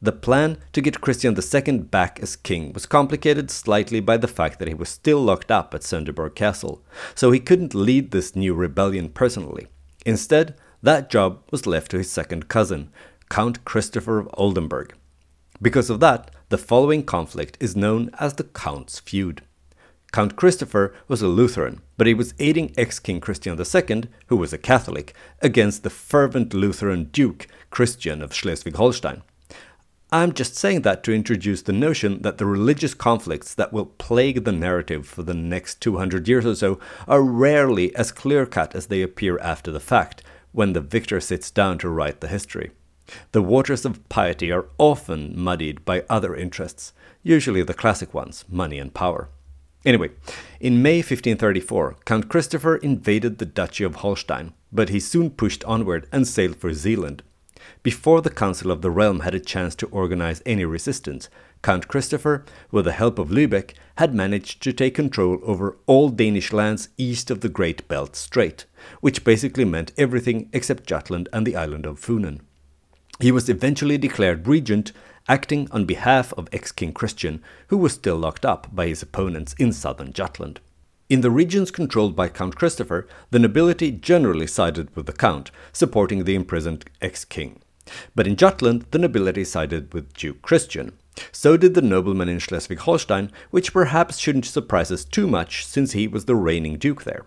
The 0.00 0.12
plan 0.12 0.58
to 0.74 0.80
get 0.80 1.00
Christian 1.00 1.36
II 1.36 1.78
back 1.78 2.20
as 2.22 2.36
king 2.36 2.72
was 2.72 2.86
complicated 2.86 3.50
slightly 3.50 3.98
by 3.98 4.16
the 4.16 4.28
fact 4.28 4.60
that 4.60 4.68
he 4.68 4.74
was 4.74 4.88
still 4.88 5.20
locked 5.20 5.50
up 5.50 5.74
at 5.74 5.80
Sønderborg 5.80 6.36
Castle, 6.36 6.84
so 7.16 7.32
he 7.32 7.40
couldn't 7.40 7.74
lead 7.74 8.12
this 8.12 8.36
new 8.36 8.54
rebellion 8.54 9.08
personally. 9.08 9.66
Instead, 10.06 10.54
that 10.82 11.10
job 11.10 11.42
was 11.50 11.66
left 11.66 11.90
to 11.90 11.98
his 11.98 12.10
second 12.10 12.46
cousin, 12.48 12.92
Count 13.28 13.64
Christopher 13.64 14.20
of 14.20 14.30
Oldenburg. 14.34 14.94
Because 15.60 15.90
of 15.90 16.00
that, 16.00 16.30
the 16.50 16.58
following 16.58 17.02
conflict 17.02 17.56
is 17.58 17.74
known 17.74 18.10
as 18.20 18.34
the 18.34 18.44
Count's 18.44 19.00
Feud. 19.00 19.42
Count 20.12 20.36
Christopher 20.36 20.94
was 21.08 21.20
a 21.20 21.28
Lutheran, 21.28 21.82
but 21.96 22.06
he 22.06 22.14
was 22.14 22.32
aiding 22.38 22.72
ex 22.78 22.98
King 22.98 23.20
Christian 23.20 23.58
II, 23.58 24.04
who 24.28 24.36
was 24.36 24.52
a 24.52 24.58
Catholic, 24.58 25.14
against 25.42 25.82
the 25.82 25.90
fervent 25.90 26.54
Lutheran 26.54 27.04
Duke 27.04 27.46
Christian 27.70 28.22
of 28.22 28.32
Schleswig 28.32 28.76
Holstein. 28.76 29.22
I'm 30.10 30.32
just 30.32 30.54
saying 30.54 30.82
that 30.82 31.02
to 31.04 31.12
introduce 31.12 31.60
the 31.60 31.72
notion 31.72 32.22
that 32.22 32.38
the 32.38 32.46
religious 32.46 32.94
conflicts 32.94 33.52
that 33.52 33.74
will 33.74 33.84
plague 33.84 34.44
the 34.44 34.52
narrative 34.52 35.06
for 35.06 35.22
the 35.22 35.34
next 35.34 35.82
200 35.82 36.26
years 36.26 36.46
or 36.46 36.54
so 36.54 36.80
are 37.06 37.20
rarely 37.20 37.94
as 37.94 38.10
clear 38.12 38.46
cut 38.46 38.74
as 38.74 38.86
they 38.86 39.02
appear 39.02 39.38
after 39.40 39.70
the 39.70 39.80
fact, 39.80 40.22
when 40.52 40.72
the 40.72 40.80
victor 40.80 41.20
sits 41.20 41.50
down 41.50 41.76
to 41.78 41.90
write 41.90 42.20
the 42.22 42.28
history. 42.28 42.70
The 43.32 43.42
waters 43.42 43.84
of 43.84 44.08
piety 44.08 44.52
are 44.52 44.66
often 44.76 45.38
muddied 45.38 45.84
by 45.84 46.04
other 46.08 46.34
interests, 46.34 46.92
usually 47.22 47.62
the 47.62 47.74
classic 47.74 48.12
ones 48.12 48.44
money 48.48 48.78
and 48.78 48.92
power. 48.92 49.28
Anyway, 49.84 50.10
in 50.60 50.82
May 50.82 50.98
1534, 50.98 51.96
Count 52.04 52.28
Christopher 52.28 52.76
invaded 52.76 53.38
the 53.38 53.46
Duchy 53.46 53.84
of 53.84 53.96
Holstein, 53.96 54.52
but 54.72 54.88
he 54.88 55.00
soon 55.00 55.30
pushed 55.30 55.64
onward 55.64 56.08
and 56.12 56.26
sailed 56.26 56.56
for 56.56 56.74
Zealand. 56.74 57.22
Before 57.82 58.20
the 58.20 58.30
Council 58.30 58.70
of 58.70 58.82
the 58.82 58.90
Realm 58.90 59.20
had 59.20 59.34
a 59.34 59.40
chance 59.40 59.74
to 59.76 59.86
organize 59.86 60.42
any 60.44 60.64
resistance, 60.64 61.28
Count 61.62 61.88
Christopher, 61.88 62.44
with 62.70 62.84
the 62.84 62.92
help 62.92 63.18
of 63.18 63.30
Lübeck, 63.30 63.72
had 63.96 64.14
managed 64.14 64.62
to 64.62 64.72
take 64.72 64.94
control 64.94 65.40
over 65.42 65.76
all 65.86 66.08
Danish 66.08 66.52
lands 66.52 66.88
east 66.96 67.30
of 67.30 67.40
the 67.40 67.48
Great 67.48 67.86
Belt 67.88 68.16
Strait, 68.16 68.64
which 69.00 69.24
basically 69.24 69.64
meant 69.64 69.92
everything 69.96 70.48
except 70.52 70.86
Jutland 70.86 71.28
and 71.32 71.46
the 71.46 71.56
island 71.56 71.86
of 71.86 72.00
Funen. 72.00 72.40
He 73.20 73.32
was 73.32 73.48
eventually 73.48 73.98
declared 73.98 74.46
regent, 74.46 74.92
acting 75.28 75.68
on 75.72 75.86
behalf 75.86 76.32
of 76.34 76.48
ex 76.52 76.70
King 76.70 76.92
Christian, 76.92 77.42
who 77.66 77.76
was 77.76 77.92
still 77.92 78.16
locked 78.16 78.44
up 78.44 78.68
by 78.72 78.86
his 78.86 79.02
opponents 79.02 79.54
in 79.58 79.72
southern 79.72 80.12
Jutland. 80.12 80.60
In 81.08 81.22
the 81.22 81.30
regions 81.30 81.72
controlled 81.72 82.14
by 82.14 82.28
Count 82.28 82.54
Christopher, 82.54 83.08
the 83.30 83.40
nobility 83.40 83.90
generally 83.90 84.46
sided 84.46 84.94
with 84.94 85.06
the 85.06 85.12
Count, 85.12 85.50
supporting 85.72 86.24
the 86.24 86.36
imprisoned 86.36 86.84
ex 87.00 87.24
king. 87.24 87.60
But 88.14 88.28
in 88.28 88.36
Jutland, 88.36 88.84
the 88.92 88.98
nobility 88.98 89.44
sided 89.44 89.92
with 89.92 90.12
Duke 90.12 90.42
Christian. 90.42 90.92
So 91.32 91.56
did 91.56 91.74
the 91.74 91.82
nobleman 91.82 92.28
in 92.28 92.38
Schleswig 92.38 92.78
Holstein, 92.80 93.32
which 93.50 93.72
perhaps 93.72 94.18
shouldn't 94.18 94.44
surprise 94.44 94.92
us 94.92 95.04
too 95.04 95.26
much 95.26 95.66
since 95.66 95.90
he 95.90 96.06
was 96.06 96.26
the 96.26 96.36
reigning 96.36 96.76
duke 96.76 97.02
there. 97.02 97.24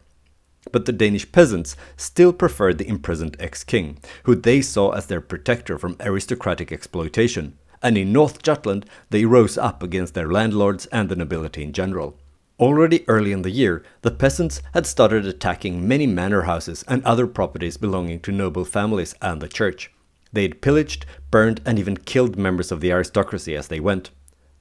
But 0.72 0.86
the 0.86 0.92
Danish 0.92 1.32
peasants 1.32 1.76
still 1.98 2.32
preferred 2.34 2.78
the 2.78 2.88
imprisoned 2.88 3.36
ex 3.40 3.64
king, 3.64 3.98
who 4.24 4.36
they 4.36 4.62
saw 4.62 4.92
as 4.92 5.08
their 5.08 5.22
protector 5.22 5.78
from 5.78 5.98
aristocratic 6.00 6.72
exploitation, 6.72 7.58
and 7.82 7.98
in 7.98 8.14
North 8.14 8.44
Jutland 8.44 8.86
they 9.10 9.26
rose 9.26 9.58
up 9.58 9.82
against 9.82 10.14
their 10.14 10.32
landlords 10.32 10.86
and 10.88 11.10
the 11.10 11.16
nobility 11.16 11.64
in 11.64 11.74
general. 11.74 12.18
Already 12.60 13.04
early 13.08 13.32
in 13.32 13.42
the 13.42 13.50
year, 13.50 13.84
the 14.04 14.12
peasants 14.12 14.62
had 14.76 14.86
started 14.86 15.26
attacking 15.26 15.88
many 15.88 16.06
manor 16.06 16.44
houses 16.44 16.84
and 16.88 17.04
other 17.04 17.26
properties 17.26 17.78
belonging 17.78 18.20
to 18.20 18.32
noble 18.32 18.66
families 18.66 19.16
and 19.20 19.42
the 19.42 19.48
church. 19.48 19.92
They 20.32 20.44
had 20.44 20.62
pillaged, 20.62 21.08
burned, 21.32 21.60
and 21.66 21.80
even 21.80 21.98
killed 21.98 22.38
members 22.38 22.72
of 22.72 22.80
the 22.80 22.92
aristocracy 22.92 23.56
as 23.56 23.68
they 23.68 23.80
went. 23.80 24.12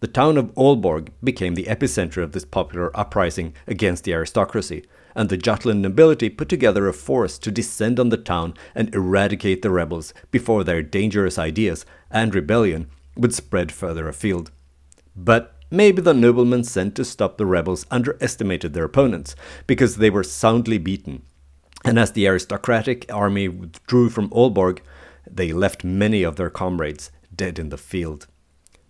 The 0.01 0.09
town 0.09 0.39
of 0.39 0.55
Aalborg 0.55 1.11
became 1.23 1.55
the 1.55 1.67
epicenter 1.67 2.23
of 2.23 2.33
this 2.33 2.47
popular 2.47 2.91
uprising 2.97 3.53
against 3.67 4.05
the 4.05 4.15
aristocracy, 4.15 4.87
and 5.15 5.29
the 5.29 5.37
Jutland 5.37 5.83
nobility 5.83 6.29
put 6.29 6.49
together 6.49 6.89
a 6.89 6.93
force 6.93 7.39
to 7.39 7.51
descend 7.51 7.99
on 7.99 8.09
the 8.09 8.17
town 8.17 8.55
and 8.75 8.95
eradicate 8.95 9.63
the 9.63 9.71
rebels 9.71 10.15
before 10.31 10.65
their 10.65 10.83
dangerous 10.83 11.39
ideas 11.39 11.85
and 12.11 12.35
rebellion 12.35 12.89
would 13.17 13.35
spread 13.35 13.73
further 13.73 14.09
afield. 14.09 14.51
But 15.17 15.55
maybe 15.71 16.03
the 16.03 16.15
noblemen 16.15 16.65
sent 16.65 16.95
to 16.97 17.05
stop 17.05 17.37
the 17.37 17.47
rebels 17.47 17.87
underestimated 17.91 18.73
their 18.73 18.85
opponents, 18.85 19.37
because 19.67 19.97
they 19.97 20.11
were 20.11 20.25
soundly 20.25 20.79
beaten. 20.79 21.23
And 21.85 21.99
as 21.99 22.13
the 22.13 22.27
aristocratic 22.27 23.11
army 23.13 23.49
withdrew 23.49 24.11
from 24.11 24.31
Aalborg, 24.31 24.81
they 25.31 25.53
left 25.53 25.85
many 25.85 26.23
of 26.23 26.37
their 26.37 26.51
comrades 26.51 27.11
dead 27.35 27.59
in 27.59 27.69
the 27.69 27.79
field. 27.79 28.27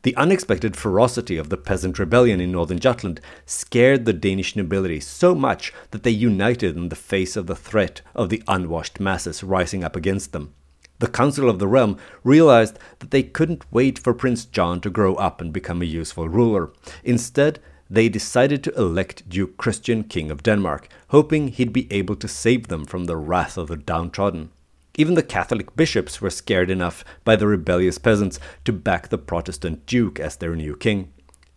The 0.02 0.16
unexpected 0.16 0.76
ferocity 0.76 1.36
of 1.36 1.50
the 1.50 1.58
peasant 1.58 1.98
rebellion 1.98 2.40
in 2.40 2.52
northern 2.52 2.78
Jutland 2.78 3.20
scared 3.44 4.06
the 4.06 4.14
Danish 4.14 4.56
nobility 4.56 4.98
so 4.98 5.34
much 5.34 5.74
that 5.90 6.04
they 6.04 6.10
united 6.10 6.74
in 6.74 6.88
the 6.88 6.96
face 6.96 7.36
of 7.36 7.46
the 7.46 7.54
threat 7.54 8.00
of 8.14 8.30
the 8.30 8.42
unwashed 8.48 8.98
masses 8.98 9.44
rising 9.44 9.84
up 9.84 9.94
against 9.94 10.32
them. 10.32 10.54
The 11.00 11.06
Council 11.06 11.50
of 11.50 11.58
the 11.58 11.68
Realm 11.68 11.98
realized 12.24 12.78
that 13.00 13.10
they 13.10 13.22
couldn't 13.22 13.64
wait 13.70 13.98
for 13.98 14.14
Prince 14.14 14.46
John 14.46 14.80
to 14.80 14.90
grow 14.90 15.16
up 15.16 15.40
and 15.40 15.52
become 15.52 15.82
a 15.82 15.86
useful 15.86 16.30
ruler. 16.30 16.70
Instead, 17.04 17.58
they 17.90 18.08
decided 18.08 18.64
to 18.64 18.74
elect 18.76 19.28
Duke 19.28 19.58
Christian 19.58 20.04
King 20.04 20.30
of 20.30 20.42
Denmark, 20.42 20.88
hoping 21.08 21.48
he'd 21.48 21.74
be 21.74 21.92
able 21.92 22.16
to 22.16 22.28
save 22.28 22.68
them 22.68 22.86
from 22.86 23.04
the 23.04 23.16
wrath 23.16 23.58
of 23.58 23.68
the 23.68 23.76
downtrodden. 23.76 24.50
Even 24.96 25.14
the 25.14 25.22
Catholic 25.22 25.76
bishops 25.76 26.20
were 26.20 26.30
scared 26.30 26.70
enough 26.70 27.04
by 27.24 27.36
the 27.36 27.46
rebellious 27.46 27.98
peasants 27.98 28.38
to 28.64 28.72
back 28.72 29.08
the 29.08 29.18
Protestant 29.18 29.86
duke 29.86 30.18
as 30.18 30.36
their 30.36 30.56
new 30.56 30.76
king. 30.76 31.12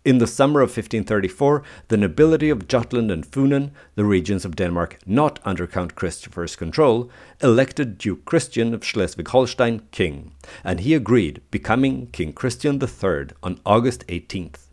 In 0.06 0.18
the 0.18 0.28
summer 0.28 0.60
of 0.60 0.68
1534, 0.68 1.64
the 1.88 1.96
nobility 1.96 2.50
of 2.50 2.68
Jutland 2.68 3.10
and 3.10 3.26
Funen, 3.26 3.72
the 3.96 4.04
regions 4.04 4.44
of 4.44 4.58
Denmark 4.58 5.00
not 5.06 5.40
under 5.46 5.66
Count 5.66 5.96
Christopher's 5.96 6.58
control, 6.58 7.10
elected 7.42 7.98
Duke 7.98 8.26
Christian 8.26 8.74
of 8.74 8.84
Schleswig 8.84 9.30
Holstein 9.30 9.84
king, 9.92 10.34
and 10.62 10.82
he 10.82 10.94
agreed, 10.94 11.42
becoming 11.52 12.08
King 12.08 12.34
Christian 12.34 12.82
III 12.84 13.28
on 13.42 13.62
August 13.66 14.06
18th. 14.08 14.68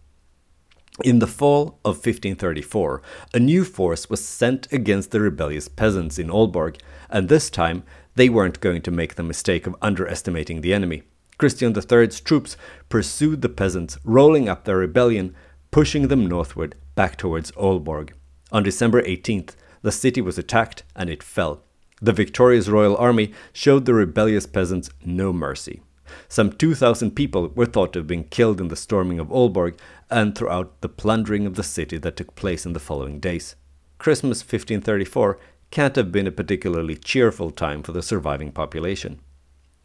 In 1.05 1.21
the 1.21 1.29
fall 1.29 1.79
of 1.85 1.95
1534, 1.95 3.01
a 3.33 3.39
new 3.39 3.65
force 3.65 4.11
was 4.11 4.23
sent 4.27 4.71
against 4.73 5.13
the 5.13 5.21
rebellious 5.21 5.69
peasants 5.69 6.19
in 6.19 6.29
Aalborg, 6.29 6.81
and 7.09 7.29
this 7.29 7.51
time 7.51 7.85
they 8.15 8.29
weren't 8.29 8.61
going 8.61 8.83
to 8.83 8.91
make 8.91 9.15
the 9.15 9.23
mistake 9.23 9.67
of 9.67 9.77
underestimating 9.81 10.61
the 10.61 10.75
enemy. 10.75 11.03
Christian 11.39 11.75
III's 11.75 12.21
troops 12.21 12.57
pursued 12.89 13.41
the 13.41 13.49
peasants, 13.49 13.99
rolling 14.05 14.49
up 14.49 14.65
their 14.65 14.77
rebellion, 14.77 15.35
pushing 15.71 16.09
them 16.09 16.27
northward 16.27 16.75
back 16.95 17.17
towards 17.17 17.51
Aalborg. 17.53 18.11
On 18.53 18.63
December 18.63 19.03
18th, 19.03 19.55
the 19.83 19.93
city 19.93 20.21
was 20.21 20.37
attacked 20.37 20.83
and 20.95 21.09
it 21.09 21.23
fell. 21.23 21.63
The 22.03 22.13
victorious 22.13 22.69
royal 22.69 22.97
army 22.97 23.33
showed 23.53 23.85
the 23.85 23.95
rebellious 23.95 24.47
peasants 24.47 24.91
no 25.05 25.33
mercy. 25.33 25.83
Some 26.29 26.53
2,000 26.53 27.13
people 27.13 27.49
were 27.49 27.67
thought 27.67 27.93
to 27.93 28.01
have 28.01 28.07
been 28.07 28.25
killed 28.25 28.61
in 28.61 28.69
the 28.69 28.77
storming 28.77 29.19
of 29.19 29.29
Aalborg 29.29 29.79
and 30.11 30.35
throughout 30.35 30.81
the 30.81 30.89
plundering 30.89 31.47
of 31.47 31.55
the 31.55 31.63
city 31.63 31.99
that 31.99 32.17
took 32.17 32.35
place 32.35 32.67
in 32.67 32.73
the 32.73 32.81
following 32.81 33.21
days. 33.21 33.55
Christmas 33.99 34.41
1534 34.41 35.39
can't 35.71 35.97
have 35.97 36.11
been 36.11 36.27
a 36.27 36.33
particularly 36.33 36.97
cheerful 36.97 37.51
time 37.51 37.83
for 37.83 37.93
the 37.93 38.03
surviving 38.03 38.53
population. 38.53 39.21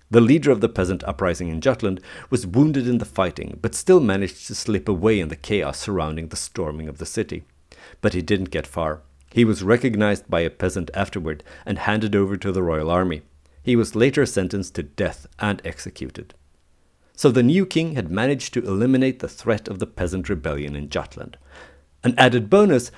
The 0.09 0.21
leader 0.21 0.51
of 0.51 0.61
the 0.61 0.69
peasant 0.69 1.03
uprising 1.03 1.49
in 1.49 1.61
Jutland 1.61 1.99
was 2.29 2.45
wounded 2.45 2.87
in 2.87 2.99
the 2.99 3.05
fighting, 3.05 3.57
but 3.61 3.73
still 3.73 3.99
managed 3.99 4.47
to 4.47 4.55
slip 4.55 4.87
away 4.87 5.19
in 5.19 5.29
the 5.29 5.35
chaos 5.35 5.79
surrounding 5.79 6.27
the 6.27 6.35
storming 6.35 6.87
of 6.87 6.99
the 6.99 7.05
city. 7.05 7.43
But 8.01 8.13
he 8.13 8.21
didn't 8.21 8.51
get 8.51 8.67
far. 8.67 9.01
He 9.33 9.43
was 9.43 9.63
recognized 9.63 10.29
by 10.29 10.41
a 10.41 10.49
peasant 10.49 10.91
afterward 10.93 11.43
and 11.65 11.79
handed 11.79 12.15
over 12.15 12.37
to 12.37 12.51
the 12.51 12.63
royal 12.63 12.89
army. 12.89 13.23
He 13.63 13.75
was 13.75 13.95
later 13.95 14.25
sentenced 14.25 14.75
to 14.75 14.83
death 14.83 15.27
and 15.39 15.61
executed. 15.65 16.35
So 17.13 17.31
the 17.31 17.43
new 17.43 17.65
king 17.65 17.95
had 17.95 18.11
managed 18.11 18.53
to 18.53 18.63
eliminate 18.63 19.19
the 19.19 19.27
threat 19.27 19.67
of 19.67 19.79
the 19.79 19.87
peasant 19.87 20.29
rebellion 20.29 20.75
in 20.75 20.89
Jutland. 20.89 21.37
An 22.03 22.13
added 22.17 22.49
bonus 22.49 22.91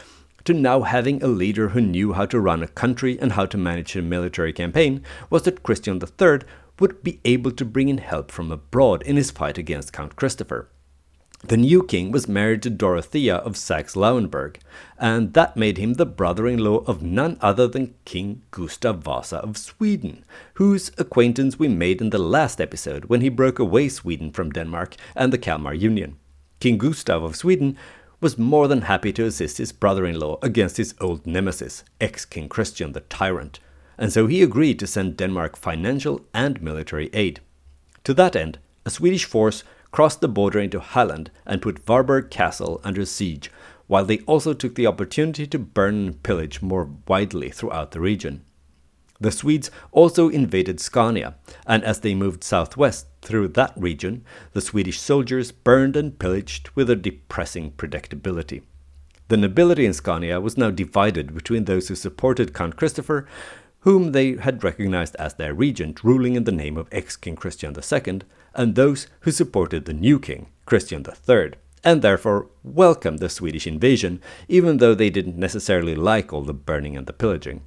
to 0.47 0.53
now 0.53 0.81
having 0.83 1.21
a 1.21 1.27
leader 1.27 1.69
who 1.69 1.81
knew 1.81 2.13
how 2.13 2.25
to 2.25 2.39
run 2.39 2.63
a 2.63 2.69
country 2.69 3.19
and 3.19 3.33
how 3.33 3.45
to 3.45 3.57
manage 3.57 3.97
a 3.97 4.01
military 4.01 4.53
campaign 4.53 5.03
was 5.29 5.43
that 5.43 5.61
Christian 5.61 6.01
III 6.01 6.39
would 6.79 7.03
be 7.03 7.19
able 7.25 7.51
to 7.51 7.65
bring 7.65 7.89
in 7.89 7.97
help 7.97 8.31
from 8.31 8.49
abroad 8.49 9.03
in 9.03 9.17
his 9.17 9.29
fight 9.29 9.57
against 9.57 9.91
Count 9.91 10.15
Christopher. 10.15 10.69
The 11.43 11.57
new 11.57 11.83
king 11.83 12.11
was 12.11 12.29
married 12.29 12.63
to 12.63 12.69
Dorothea 12.69 13.35
of 13.35 13.57
Saxe 13.57 13.95
Lauenburg, 13.95 14.55
and 14.97 15.33
that 15.33 15.57
made 15.57 15.77
him 15.77 15.95
the 15.95 16.05
brother 16.05 16.47
in 16.47 16.59
law 16.59 16.77
of 16.87 17.03
none 17.03 17.37
other 17.41 17.67
than 17.67 17.95
King 18.05 18.41
Gustav 18.49 19.03
Vasa 19.03 19.37
of 19.39 19.57
Sweden, 19.57 20.23
whose 20.53 20.91
acquaintance 20.97 21.59
we 21.59 21.67
made 21.67 21.99
in 21.99 22.09
the 22.09 22.17
last 22.17 22.61
episode 22.61 23.05
when 23.05 23.19
he 23.19 23.29
broke 23.29 23.59
away 23.59 23.89
Sweden 23.89 24.31
from 24.31 24.51
Denmark 24.51 24.95
and 25.13 25.33
the 25.33 25.37
Kalmar 25.37 25.73
Union. 25.73 26.15
King 26.61 26.77
Gustav 26.77 27.21
of 27.21 27.35
Sweden 27.35 27.77
was 28.19 28.37
more 28.37 28.67
than 28.67 28.81
happy 28.81 29.13
to 29.13 29.25
assist 29.25 29.57
his 29.57 29.71
brother 29.71 30.05
in 30.05 30.19
law 30.19 30.39
against 30.41 30.77
his 30.77 30.95
old 30.99 31.25
nemesis, 31.27 31.83
ex 32.01 32.25
King 32.25 32.49
Christian 32.49 32.93
the 32.93 33.01
Tyrant, 33.01 33.59
and 33.97 34.11
so 34.11 34.27
he 34.27 34.41
agreed 34.41 34.79
to 34.79 34.87
send 34.87 35.17
Denmark 35.17 35.55
financial 35.55 36.25
and 36.33 36.61
military 36.61 37.09
aid. 37.13 37.39
To 38.03 38.13
that 38.15 38.35
end, 38.35 38.59
a 38.85 38.89
Swedish 38.89 39.25
force 39.25 39.63
crossed 39.91 40.21
the 40.21 40.27
border 40.27 40.59
into 40.59 40.79
Halland 40.79 41.29
and 41.45 41.61
put 41.61 41.85
Varberg 41.85 42.29
Castle 42.29 42.81
under 42.83 43.05
siege, 43.05 43.51
while 43.87 44.05
they 44.05 44.19
also 44.19 44.53
took 44.53 44.75
the 44.75 44.87
opportunity 44.87 45.47
to 45.47 45.59
burn 45.59 45.95
and 45.95 46.23
pillage 46.23 46.61
more 46.61 46.89
widely 47.07 47.49
throughout 47.49 47.91
the 47.91 47.99
region. 47.99 48.43
The 49.19 49.31
Swedes 49.31 49.71
also 49.91 50.29
invaded 50.29 50.79
Scania, 50.79 51.35
and 51.65 51.83
as 51.83 52.01
they 52.01 52.13
moved 52.13 52.43
southwest 52.43 53.07
through 53.21 53.49
that 53.49 53.73
region, 53.75 54.23
the 54.53 54.61
Swedish 54.61 54.99
soldiers 54.99 55.51
burned 55.51 55.95
and 55.95 56.19
pillaged 56.19 56.69
with 56.75 56.89
a 56.89 56.95
depressing 56.95 57.71
predictability. 57.71 58.61
The 59.29 59.37
nobility 59.37 59.85
in 59.85 59.93
Scania 59.93 60.39
was 60.39 60.57
now 60.57 60.69
divided 60.69 61.33
between 61.33 61.65
those 61.65 61.87
who 61.87 61.95
supported 61.95 62.53
Count 62.53 62.77
Christopher, 62.77 63.27
whom 63.79 64.11
they 64.11 64.35
had 64.35 64.63
recognized 64.63 65.15
as 65.15 65.33
their 65.33 65.53
regent 65.53 66.03
ruling 66.03 66.35
in 66.35 66.43
the 66.43 66.51
name 66.51 66.77
of 66.77 66.87
ex 66.91 67.15
King 67.15 67.35
Christian 67.35 67.75
II, 67.75 68.21
and 68.53 68.75
those 68.75 69.07
who 69.21 69.31
supported 69.31 69.85
the 69.85 69.93
new 69.93 70.19
king, 70.19 70.47
Christian 70.65 71.03
III, 71.05 71.53
and 71.83 72.01
therefore 72.01 72.49
welcomed 72.63 73.19
the 73.19 73.29
Swedish 73.29 73.65
invasion, 73.65 74.21
even 74.47 74.77
though 74.77 74.93
they 74.93 75.09
didn't 75.09 75.37
necessarily 75.37 75.95
like 75.95 76.31
all 76.31 76.43
the 76.43 76.53
burning 76.53 76.95
and 76.95 77.07
the 77.07 77.13
pillaging. 77.13 77.61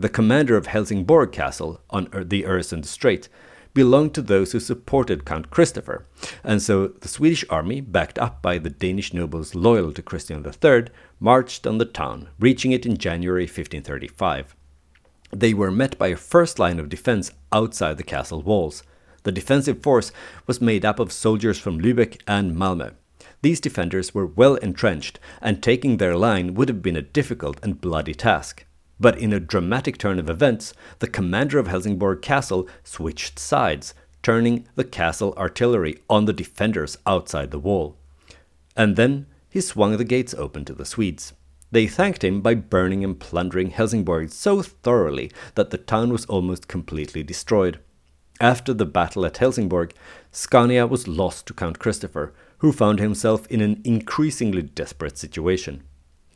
The 0.00 0.08
commander 0.08 0.56
of 0.56 0.68
Helsingborg 0.68 1.32
Castle 1.32 1.80
on 1.90 2.04
the 2.12 2.44
Öresund 2.44 2.84
Strait 2.84 3.28
belonged 3.74 4.14
to 4.14 4.22
those 4.22 4.52
who 4.52 4.60
supported 4.60 5.24
Count 5.24 5.50
Christopher, 5.50 6.06
and 6.44 6.62
so 6.62 6.86
the 6.86 7.08
Swedish 7.08 7.44
army, 7.50 7.80
backed 7.80 8.16
up 8.16 8.40
by 8.40 8.58
the 8.58 8.70
Danish 8.70 9.12
nobles 9.12 9.56
loyal 9.56 9.92
to 9.92 10.00
Christian 10.00 10.46
III, 10.46 10.84
marched 11.18 11.66
on 11.66 11.78
the 11.78 11.84
town, 11.84 12.28
reaching 12.38 12.70
it 12.70 12.86
in 12.86 12.96
January 12.96 13.42
1535. 13.42 14.54
They 15.32 15.52
were 15.52 15.72
met 15.72 15.98
by 15.98 16.08
a 16.08 16.16
first 16.16 16.60
line 16.60 16.78
of 16.78 16.88
defense 16.88 17.32
outside 17.50 17.96
the 17.96 18.04
castle 18.04 18.40
walls. 18.40 18.84
The 19.24 19.32
defensive 19.32 19.82
force 19.82 20.12
was 20.46 20.60
made 20.60 20.84
up 20.84 21.00
of 21.00 21.10
soldiers 21.10 21.58
from 21.58 21.80
Lübeck 21.80 22.20
and 22.24 22.54
Malmö. 22.56 22.92
These 23.42 23.60
defenders 23.60 24.14
were 24.14 24.26
well 24.26 24.54
entrenched, 24.54 25.18
and 25.42 25.60
taking 25.60 25.96
their 25.96 26.16
line 26.16 26.54
would 26.54 26.68
have 26.68 26.82
been 26.82 26.96
a 26.96 27.02
difficult 27.02 27.58
and 27.64 27.80
bloody 27.80 28.14
task. 28.14 28.64
But 29.00 29.18
in 29.18 29.32
a 29.32 29.40
dramatic 29.40 29.98
turn 29.98 30.18
of 30.18 30.28
events, 30.28 30.74
the 30.98 31.06
commander 31.06 31.58
of 31.58 31.68
Helsingborg 31.68 32.22
Castle 32.22 32.68
switched 32.82 33.38
sides, 33.38 33.94
turning 34.22 34.66
the 34.74 34.84
castle 34.84 35.34
artillery 35.36 35.98
on 36.10 36.24
the 36.24 36.32
defenders 36.32 36.98
outside 37.06 37.50
the 37.50 37.58
wall. 37.58 37.96
And 38.76 38.96
then 38.96 39.26
he 39.48 39.60
swung 39.60 39.96
the 39.96 40.04
gates 40.04 40.34
open 40.34 40.64
to 40.64 40.74
the 40.74 40.84
Swedes. 40.84 41.32
They 41.70 41.86
thanked 41.86 42.24
him 42.24 42.40
by 42.40 42.54
burning 42.54 43.04
and 43.04 43.18
plundering 43.18 43.70
Helsingborg 43.70 44.30
so 44.30 44.62
thoroughly 44.62 45.30
that 45.54 45.70
the 45.70 45.78
town 45.78 46.10
was 46.10 46.24
almost 46.26 46.66
completely 46.66 47.22
destroyed. 47.22 47.78
After 48.40 48.72
the 48.72 48.86
battle 48.86 49.26
at 49.26 49.38
Helsingborg, 49.38 49.94
Scania 50.30 50.86
was 50.86 51.08
lost 51.08 51.46
to 51.46 51.54
Count 51.54 51.78
Christopher, 51.78 52.32
who 52.58 52.72
found 52.72 53.00
himself 53.00 53.46
in 53.48 53.60
an 53.60 53.80
increasingly 53.84 54.62
desperate 54.62 55.18
situation. 55.18 55.82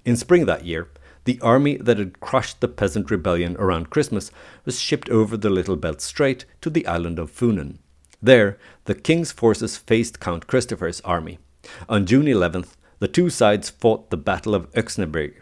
In 0.04 0.16
spring 0.16 0.46
that 0.46 0.64
year, 0.66 0.88
the 1.24 1.40
army 1.40 1.76
that 1.76 1.98
had 1.98 2.20
crushed 2.20 2.60
the 2.60 2.68
peasant 2.68 3.10
rebellion 3.10 3.56
around 3.58 3.90
Christmas 3.90 4.30
was 4.64 4.80
shipped 4.80 5.08
over 5.08 5.36
the 5.36 5.50
Little 5.50 5.76
Belt 5.76 6.00
Strait 6.00 6.44
to 6.60 6.70
the 6.70 6.86
island 6.86 7.18
of 7.18 7.30
Funen. 7.30 7.78
There, 8.20 8.58
the 8.84 8.94
king's 8.94 9.32
forces 9.32 9.76
faced 9.76 10.20
Count 10.20 10.46
Christopher's 10.46 11.00
army. 11.02 11.38
On 11.88 12.06
June 12.06 12.26
11th, 12.26 12.74
the 12.98 13.08
two 13.08 13.30
sides 13.30 13.70
fought 13.70 14.10
the 14.10 14.16
Battle 14.16 14.54
of 14.54 14.70
Øksnebjerg, 14.72 15.34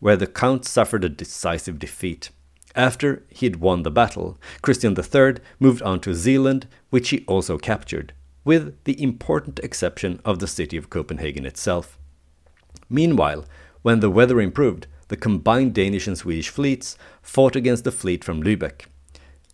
where 0.00 0.16
the 0.16 0.26
count 0.26 0.64
suffered 0.64 1.04
a 1.04 1.08
decisive 1.08 1.78
defeat. 1.78 2.30
After 2.74 3.24
he 3.30 3.46
had 3.46 3.56
won 3.56 3.82
the 3.82 3.90
battle, 3.90 4.38
Christian 4.60 4.96
III 4.96 5.36
moved 5.58 5.82
on 5.82 6.00
to 6.00 6.14
Zealand, 6.14 6.66
which 6.90 7.08
he 7.08 7.24
also 7.26 7.58
captured 7.58 8.12
with 8.46 8.82
the 8.84 9.02
important 9.02 9.58
exception 9.58 10.20
of 10.24 10.38
the 10.38 10.46
city 10.46 10.76
of 10.76 10.88
Copenhagen 10.88 11.44
itself. 11.44 11.98
Meanwhile, 12.88 13.44
when 13.82 13.98
the 13.98 14.08
weather 14.08 14.40
improved, 14.40 14.86
the 15.08 15.16
combined 15.16 15.74
Danish 15.74 16.06
and 16.06 16.16
Swedish 16.16 16.48
fleets 16.48 16.96
fought 17.22 17.56
against 17.56 17.84
the 17.84 17.92
fleet 17.92 18.24
from 18.24 18.42
Lübeck. 18.42 18.86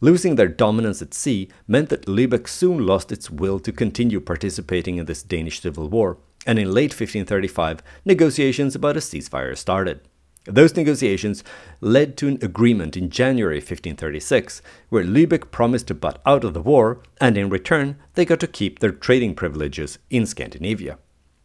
Losing 0.01 0.35
their 0.35 0.49
dominance 0.49 1.01
at 1.01 1.15
sea 1.15 1.49
meant 1.69 1.89
that 1.89 2.07
Lübeck 2.07 2.49
soon 2.49 2.85
lost 2.85 3.13
its 3.13 3.31
will 3.31 3.61
to 3.61 3.71
continue 3.71 4.21
participating 4.21 4.97
in 4.97 5.07
this 5.07 5.23
Danish 5.23 5.61
civil 5.61 5.89
war, 5.89 6.19
and 6.45 6.59
in 6.59 6.73
late 6.73 6.91
1535, 6.91 7.83
negotiations 8.05 8.75
about 8.75 8.97
a 8.97 9.01
ceasefire 9.01 9.57
started. 9.57 10.01
Those 10.45 10.75
negotiations 10.75 11.45
led 11.81 12.17
to 12.17 12.27
an 12.27 12.39
agreement 12.43 12.97
in 12.97 13.11
January 13.11 13.59
1536, 13.59 14.61
where 14.89 15.05
Lübeck 15.05 15.53
promised 15.53 15.87
to 15.87 15.95
butt 15.95 16.21
out 16.27 16.43
of 16.43 16.53
the 16.53 16.61
war, 16.61 17.01
and 17.21 17.39
in 17.39 17.49
return, 17.49 17.97
they 18.15 18.25
got 18.25 18.41
to 18.41 18.49
keep 18.49 18.81
their 18.81 18.91
trading 18.91 19.37
privileges 19.37 20.01
in 20.11 20.27
Scandinavia. 20.27 20.99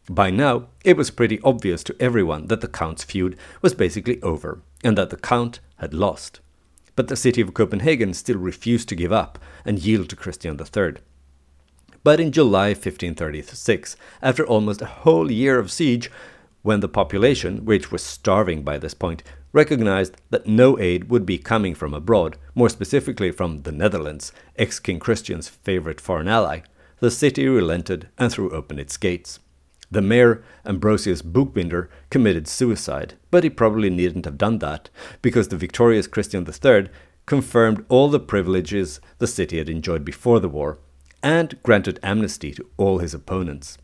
By 0.09 0.29
now, 0.29 0.67
it 0.85 0.95
was 0.95 1.11
pretty 1.11 1.41
obvious 1.43 1.83
to 1.83 1.95
everyone 1.99 2.47
that 2.47 2.61
the 2.61 2.69
Count's 2.69 3.03
feud 3.03 3.37
was 3.61 3.73
basically 3.73 4.21
over, 4.21 4.61
and 4.81 4.97
that 4.97 5.09
the 5.09 5.17
Count 5.17 5.59
had 5.77 5.93
lost. 5.93 6.39
But 6.95 7.09
the 7.09 7.17
city 7.17 7.41
of 7.41 7.53
Copenhagen 7.53 8.13
still 8.13 8.37
refused 8.37 8.87
to 8.89 8.95
give 8.95 9.11
up 9.11 9.37
and 9.65 9.79
yield 9.79 10.09
to 10.09 10.15
Christian 10.15 10.57
III. 10.57 10.95
But 12.03 12.21
in 12.21 12.31
July 12.31 12.69
1536, 12.69 13.97
after 14.21 14.47
almost 14.47 14.81
a 14.81 14.85
whole 14.85 15.29
year 15.29 15.59
of 15.59 15.71
siege, 15.71 16.09
when 16.61 16.79
the 16.79 16.87
population, 16.87 17.65
which 17.65 17.91
was 17.91 18.01
starving 18.01 18.63
by 18.63 18.77
this 18.77 18.93
point, 18.93 19.23
recognized 19.51 20.15
that 20.29 20.47
no 20.47 20.79
aid 20.79 21.09
would 21.09 21.25
be 21.25 21.37
coming 21.37 21.75
from 21.75 21.93
abroad, 21.93 22.37
more 22.55 22.69
specifically 22.69 23.31
from 23.31 23.63
the 23.63 23.73
Netherlands, 23.73 24.31
ex 24.55 24.79
King 24.79 24.99
Christian's 24.99 25.49
favorite 25.49 25.99
foreign 25.99 26.29
ally, 26.29 26.61
the 26.99 27.11
city 27.11 27.45
relented 27.47 28.07
and 28.17 28.31
threw 28.31 28.51
open 28.51 28.79
its 28.79 28.95
gates. 28.95 29.39
The 29.89 30.01
mayor, 30.01 30.43
Ambrosius 30.65 31.21
Buchbinder, 31.21 31.87
committed 32.09 32.47
suicide, 32.47 33.15
but 33.31 33.43
he 33.43 33.49
probably 33.49 33.89
needn't 33.89 34.25
have 34.25 34.37
done 34.37 34.59
that, 34.59 34.89
because 35.21 35.47
the 35.47 35.57
victorious 35.57 36.07
Christian 36.07 36.45
III 36.45 36.89
confirmed 37.25 37.85
all 37.87 38.09
the 38.09 38.19
privileges 38.19 38.99
the 39.19 39.27
city 39.27 39.57
had 39.57 39.69
enjoyed 39.69 40.03
before 40.03 40.39
the 40.39 40.49
war, 40.49 40.79
and 41.23 41.61
granted 41.63 41.99
amnesty 42.03 42.51
to 42.53 42.65
all 42.77 42.99
his 42.99 43.13
opponents. 43.13 43.77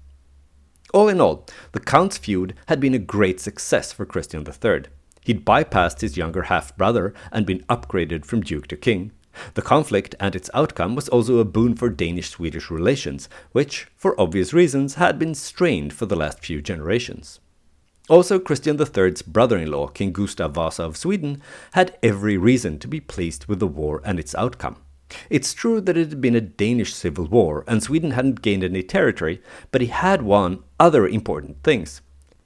All 0.93 1.09
in 1.09 1.19
all, 1.19 1.47
the 1.71 1.79
Count's 1.79 2.17
feud 2.17 2.53
had 2.67 2.79
been 2.79 2.93
a 2.93 2.99
great 2.99 3.39
success 3.39 3.91
for 3.91 4.05
Christian 4.05 4.45
III. 4.45 4.83
He'd 5.25 5.45
bypassed 5.45 6.01
his 6.01 6.17
younger 6.17 6.43
half 6.43 6.75
brother 6.77 7.13
and 7.31 7.45
been 7.45 7.63
upgraded 7.69 8.25
from 8.25 8.41
Duke 8.41 8.67
to 8.67 8.75
King. 8.75 9.11
The 9.53 9.61
conflict 9.61 10.15
and 10.19 10.35
its 10.35 10.49
outcome 10.53 10.95
was 10.95 11.09
also 11.09 11.39
a 11.39 11.45
boon 11.45 11.75
for 11.75 11.89
Danish 11.89 12.29
Swedish 12.29 12.69
relations, 12.69 13.29
which, 13.51 13.87
for 13.95 14.19
obvious 14.19 14.53
reasons, 14.53 14.95
had 14.95 15.17
been 15.17 15.35
strained 15.35 15.93
for 15.93 16.05
the 16.05 16.15
last 16.15 16.39
few 16.39 16.61
generations. 16.61 17.39
Also, 18.09 18.37
Christian 18.37 18.77
III's 18.77 19.21
brother 19.21 19.57
in 19.57 19.71
law, 19.71 19.87
King 19.87 20.11
Gustav 20.11 20.53
Vasa 20.53 20.83
of 20.83 20.97
Sweden, 20.97 21.41
had 21.71 21.97
every 22.03 22.37
reason 22.37 22.77
to 22.79 22.87
be 22.87 22.99
pleased 22.99 23.45
with 23.45 23.59
the 23.59 23.67
war 23.67 24.01
and 24.03 24.19
its 24.19 24.35
outcome. 24.35 24.75
It's 25.29 25.53
true 25.53 25.79
that 25.81 25.95
it 25.95 26.09
had 26.09 26.21
been 26.21 26.35
a 26.35 26.41
Danish 26.41 26.93
civil 26.93 27.25
war 27.25 27.63
and 27.67 27.81
Sweden 27.81 28.11
hadn't 28.11 28.41
gained 28.41 28.63
any 28.63 28.83
territory, 28.83 29.41
but 29.71 29.81
he 29.81 29.87
had 29.87 30.21
won 30.21 30.63
other 30.79 31.07
important 31.07 31.63
things. 31.63 32.01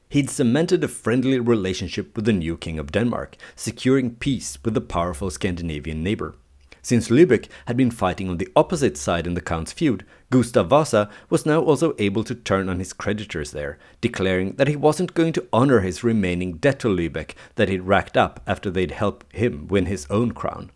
He'd 0.09 0.29
cemented 0.29 0.83
a 0.83 0.87
friendly 0.87 1.39
relationship 1.39 2.15
with 2.15 2.25
the 2.25 2.33
new 2.33 2.55
King 2.55 2.79
of 2.79 2.91
Denmark, 2.91 3.35
securing 3.55 4.15
peace 4.15 4.57
with 4.63 4.73
the 4.73 4.81
powerful 4.81 5.29
Scandinavian 5.29 6.03
neighbor. 6.03 6.35
Since 6.81 7.09
Lübeck 7.09 7.47
had 7.65 7.75
been 7.77 7.91
fighting 7.91 8.29
on 8.29 8.37
the 8.37 8.49
opposite 8.55 8.97
side 8.97 9.27
in 9.27 9.33
the 9.33 9.41
Count's 9.41 9.71
feud, 9.71 10.05
Gustav 10.29 10.67
Vasa 10.67 11.09
was 11.29 11.45
now 11.45 11.61
also 11.61 11.95
able 11.99 12.23
to 12.23 12.35
turn 12.35 12.69
on 12.69 12.79
his 12.79 12.93
creditors 12.93 13.51
there, 13.51 13.77
declaring 14.01 14.53
that 14.53 14.67
he 14.67 14.75
wasn't 14.75 15.13
going 15.13 15.33
to 15.33 15.47
honor 15.51 15.81
his 15.81 16.03
remaining 16.03 16.53
debt 16.53 16.79
to 16.79 16.87
Lübeck 16.87 17.35
that 17.55 17.69
he'd 17.69 17.81
racked 17.81 18.17
up 18.17 18.41
after 18.47 18.69
they'd 18.69 18.91
helped 18.91 19.25
him 19.35 19.67
win 19.67 19.85
his 19.85 20.05
own 20.09 20.31
crown. 20.31 20.71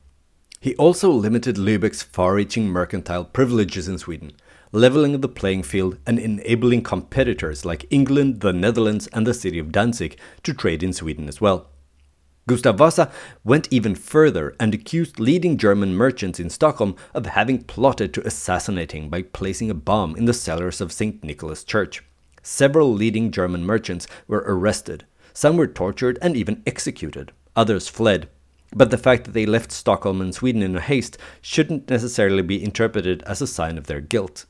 He 0.59 0.75
also 0.75 1.09
limited 1.09 1.55
Lübeck's 1.55 2.03
far 2.03 2.35
reaching 2.35 2.67
mercantile 2.67 3.25
privileges 3.25 3.87
in 3.87 3.97
Sweden, 3.97 4.33
leveling 4.71 5.19
the 5.19 5.27
playing 5.27 5.63
field 5.63 5.97
and 6.05 6.19
enabling 6.19 6.83
competitors 6.83 7.65
like 7.65 7.87
England, 7.89 8.41
the 8.41 8.53
Netherlands, 8.53 9.07
and 9.07 9.25
the 9.25 9.33
city 9.33 9.57
of 9.57 9.71
Danzig 9.71 10.19
to 10.43 10.53
trade 10.53 10.83
in 10.83 10.93
Sweden 10.93 11.27
as 11.27 11.41
well. 11.41 11.70
Gustav 12.51 12.77
Vasa 12.77 13.09
went 13.45 13.69
even 13.71 13.95
further 13.95 14.57
and 14.59 14.73
accused 14.73 15.21
leading 15.21 15.55
German 15.55 15.95
merchants 15.95 16.37
in 16.37 16.49
Stockholm 16.49 16.97
of 17.13 17.25
having 17.25 17.63
plotted 17.63 18.13
to 18.13 18.27
assassinate 18.27 18.91
him 18.91 19.07
by 19.07 19.21
placing 19.21 19.69
a 19.69 19.73
bomb 19.73 20.17
in 20.17 20.25
the 20.25 20.33
cellars 20.33 20.81
of 20.81 20.91
St. 20.91 21.23
Nicholas 21.23 21.63
Church. 21.63 22.03
Several 22.43 22.93
leading 22.93 23.31
German 23.31 23.65
merchants 23.65 24.05
were 24.27 24.43
arrested. 24.45 25.05
Some 25.31 25.55
were 25.55 25.65
tortured 25.65 26.19
and 26.21 26.35
even 26.35 26.61
executed. 26.67 27.31
Others 27.55 27.87
fled. 27.87 28.27
But 28.75 28.91
the 28.91 28.97
fact 28.97 29.23
that 29.23 29.31
they 29.31 29.45
left 29.45 29.71
Stockholm 29.71 30.19
and 30.19 30.35
Sweden 30.35 30.61
in 30.61 30.75
a 30.75 30.81
haste 30.81 31.17
shouldn't 31.39 31.89
necessarily 31.89 32.41
be 32.41 32.61
interpreted 32.61 33.23
as 33.23 33.41
a 33.41 33.47
sign 33.47 33.77
of 33.77 33.87
their 33.87 34.01
guilt. 34.01 34.45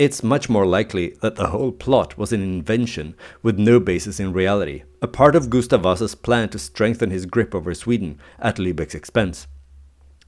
It's 0.00 0.22
much 0.22 0.48
more 0.48 0.64
likely 0.64 1.10
that 1.20 1.36
the 1.36 1.48
whole 1.48 1.72
plot 1.72 2.16
was 2.16 2.32
an 2.32 2.42
invention 2.42 3.14
with 3.42 3.58
no 3.58 3.78
basis 3.78 4.18
in 4.18 4.32
reality, 4.32 4.84
a 5.02 5.06
part 5.06 5.36
of 5.36 5.50
Gustav 5.50 5.82
Vasa's 5.82 6.14
plan 6.14 6.48
to 6.48 6.58
strengthen 6.58 7.10
his 7.10 7.26
grip 7.26 7.54
over 7.54 7.74
Sweden 7.74 8.18
at 8.38 8.56
Lübeck's 8.56 8.94
expense. 8.94 9.46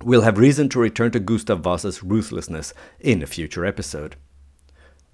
We'll 0.05 0.29
have 0.29 0.37
reason 0.37 0.69
to 0.69 0.79
return 0.79 1.11
to 1.13 1.21
Gustav 1.21 1.61
Vasa's 1.61 2.03
ruthlessness 2.03 2.75
in 3.01 3.23
a 3.23 3.27
future 3.27 3.65
episode. 3.65 4.17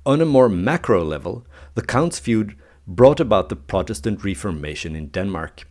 On 0.04 0.20
a 0.20 0.24
more 0.24 0.48
macro 0.48 1.04
level, 1.04 1.46
the 1.76 1.82
Count's 1.82 2.18
feud 2.18 2.56
brought 2.84 3.20
about 3.20 3.50
the 3.50 3.54
Protestant 3.54 4.24
Reformation 4.24 4.96
in 4.96 5.06
Denmark. 5.10 5.68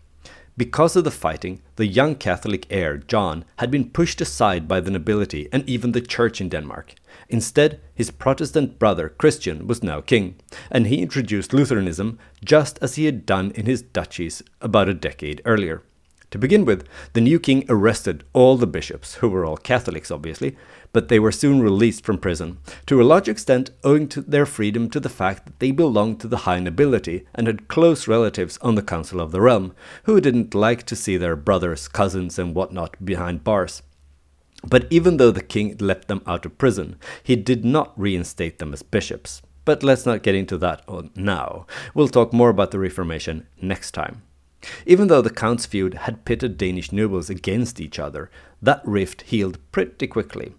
Because 0.55 0.95
of 0.95 1.03
the 1.03 1.11
fighting, 1.11 1.61
the 1.75 1.87
young 1.87 2.15
Catholic 2.15 2.65
heir, 2.69 2.97
John, 2.97 3.43
had 3.57 3.69
been 3.69 3.89
pushed 3.89 4.21
aside 4.21 4.65
by 4.65 4.79
the 4.79 4.91
nobility 4.91 5.49
and 5.51 5.69
even 5.69 5.91
the 5.91 5.99
church 5.99 6.39
in 6.39 6.47
Denmark. 6.47 6.95
Instead, 7.29 7.79
his 7.93 8.11
Protestant 8.11 8.79
brother, 8.79 9.09
Christian, 9.09 9.67
was 9.67 9.83
now 9.83 10.01
king, 10.01 10.35
and 10.71 10.87
he 10.87 11.01
introduced 11.01 11.53
Lutheranism 11.53 12.19
just 12.43 12.79
as 12.81 12.95
he 12.95 13.05
had 13.05 13.25
done 13.25 13.51
in 13.51 13.65
his 13.65 13.81
duchies 13.81 14.43
about 14.61 14.89
a 14.89 14.93
decade 14.93 15.41
earlier. 15.45 15.83
To 16.31 16.37
begin 16.37 16.65
with, 16.65 16.85
the 17.13 17.21
new 17.21 17.39
king 17.39 17.63
arrested 17.69 18.25
all 18.33 18.57
the 18.57 18.67
bishops, 18.67 19.15
who 19.15 19.29
were 19.29 19.45
all 19.45 19.55
Catholics 19.55 20.11
obviously, 20.11 20.57
but 20.91 21.07
they 21.07 21.19
were 21.19 21.31
soon 21.31 21.61
released 21.61 22.03
from 22.03 22.17
prison, 22.17 22.57
to 22.85 23.01
a 23.01 23.03
large 23.03 23.29
extent 23.29 23.71
owing 23.85 24.09
to 24.09 24.21
their 24.21 24.45
freedom 24.45 24.89
to 24.89 24.99
the 24.99 25.09
fact 25.09 25.45
that 25.45 25.59
they 25.59 25.71
belonged 25.71 26.19
to 26.19 26.27
the 26.27 26.37
high 26.39 26.59
nobility 26.59 27.25
and 27.33 27.47
had 27.47 27.69
close 27.69 28.09
relatives 28.09 28.57
on 28.57 28.75
the 28.75 28.81
Council 28.81 29.21
of 29.21 29.31
the 29.31 29.39
Realm, 29.39 29.73
who 30.03 30.19
didn't 30.19 30.53
like 30.53 30.83
to 30.83 30.97
see 30.97 31.15
their 31.15 31.37
brothers, 31.37 31.87
cousins, 31.87 32.37
and 32.37 32.53
whatnot 32.53 33.05
behind 33.05 33.45
bars. 33.45 33.81
But 34.69 34.87
even 34.89 35.15
though 35.15 35.31
the 35.31 35.41
king 35.41 35.77
let 35.79 36.07
them 36.07 36.21
out 36.27 36.45
of 36.45 36.57
prison, 36.57 36.97
he 37.23 37.37
did 37.37 37.63
not 37.63 37.97
reinstate 37.97 38.59
them 38.59 38.73
as 38.73 38.83
bishops. 38.83 39.41
But 39.63 39.81
let's 39.81 40.05
not 40.05 40.23
get 40.23 40.35
into 40.35 40.57
that 40.57 40.83
now. 41.15 41.65
We'll 41.93 42.09
talk 42.09 42.33
more 42.33 42.49
about 42.49 42.71
the 42.71 42.79
Reformation 42.79 43.47
next 43.61 43.91
time. 43.91 44.23
Even 44.85 45.07
though 45.07 45.21
the 45.21 45.29
Count's 45.29 45.65
feud 45.65 45.93
had 45.93 46.25
pitted 46.25 46.57
Danish 46.57 46.91
nobles 46.91 47.29
against 47.29 47.79
each 47.79 47.99
other, 47.99 48.29
that 48.61 48.81
rift 48.83 49.21
healed 49.23 49.59
pretty 49.71 50.07
quickly. 50.07 50.53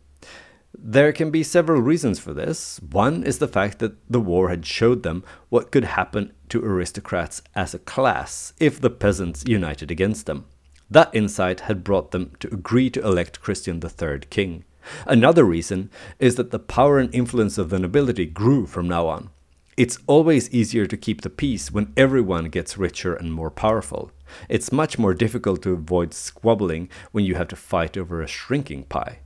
There 0.78 1.12
can 1.12 1.30
be 1.30 1.42
several 1.42 1.82
reasons 1.82 2.18
for 2.18 2.32
this. 2.32 2.80
One 2.90 3.24
is 3.24 3.38
the 3.38 3.48
fact 3.48 3.78
that 3.80 3.96
the 4.08 4.20
war 4.20 4.48
had 4.48 4.64
showed 4.64 5.02
them 5.02 5.24
what 5.48 5.72
could 5.72 5.84
happen 5.84 6.32
to 6.50 6.64
aristocrats 6.64 7.42
as 7.54 7.74
a 7.74 7.78
class 7.78 8.52
if 8.60 8.80
the 8.80 8.90
peasants 8.90 9.44
united 9.46 9.90
against 9.90 10.26
them. 10.26 10.46
That 10.90 11.10
insight 11.14 11.60
had 11.60 11.84
brought 11.84 12.12
them 12.12 12.32
to 12.40 12.52
agree 12.52 12.88
to 12.90 13.04
elect 13.04 13.42
Christian 13.42 13.80
III 13.82 14.20
king. 14.30 14.64
Another 15.06 15.44
reason 15.44 15.90
is 16.18 16.36
that 16.36 16.50
the 16.50 16.58
power 16.58 16.98
and 16.98 17.14
influence 17.14 17.58
of 17.58 17.68
the 17.68 17.78
nobility 17.78 18.24
grew 18.24 18.66
from 18.66 18.88
now 18.88 19.06
on. 19.06 19.30
It's 19.76 19.98
always 20.06 20.50
easier 20.50 20.86
to 20.86 20.96
keep 20.96 21.20
the 21.20 21.30
peace 21.30 21.70
when 21.70 21.92
everyone 21.96 22.46
gets 22.46 22.78
richer 22.78 23.14
and 23.14 23.32
more 23.32 23.50
powerful. 23.50 24.10
It's 24.48 24.72
much 24.72 24.98
more 24.98 25.14
difficult 25.14 25.62
to 25.62 25.72
avoid 25.72 26.14
squabbling 26.14 26.88
when 27.12 27.24
you 27.24 27.36
have 27.36 27.48
to 27.48 27.56
fight 27.56 27.96
over 27.96 28.20
a 28.20 28.26
shrinking 28.26 28.84
pie. 28.84 29.20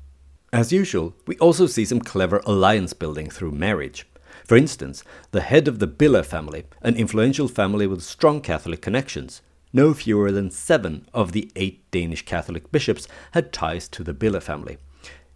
As 0.52 0.72
usual, 0.72 1.14
we 1.26 1.38
also 1.38 1.66
see 1.66 1.86
some 1.86 2.00
clever 2.00 2.42
alliance 2.44 2.92
building 2.92 3.30
through 3.30 3.52
marriage. 3.52 4.06
For 4.44 4.56
instance, 4.56 5.04
the 5.30 5.40
head 5.40 5.68
of 5.68 5.78
the 5.78 5.86
Bille 5.86 6.22
family, 6.22 6.64
an 6.82 6.96
influential 6.96 7.48
family 7.48 7.86
with 7.86 8.02
strong 8.02 8.42
Catholic 8.42 8.82
connections, 8.82 9.40
no 9.72 9.94
fewer 9.94 10.30
than 10.30 10.50
seven 10.50 11.06
of 11.14 11.32
the 11.32 11.50
eight 11.56 11.90
Danish 11.90 12.24
Catholic 12.24 12.70
bishops 12.70 13.08
had 13.32 13.52
ties 13.52 13.88
to 13.88 14.04
the 14.04 14.12
Bille 14.12 14.40
family. 14.40 14.78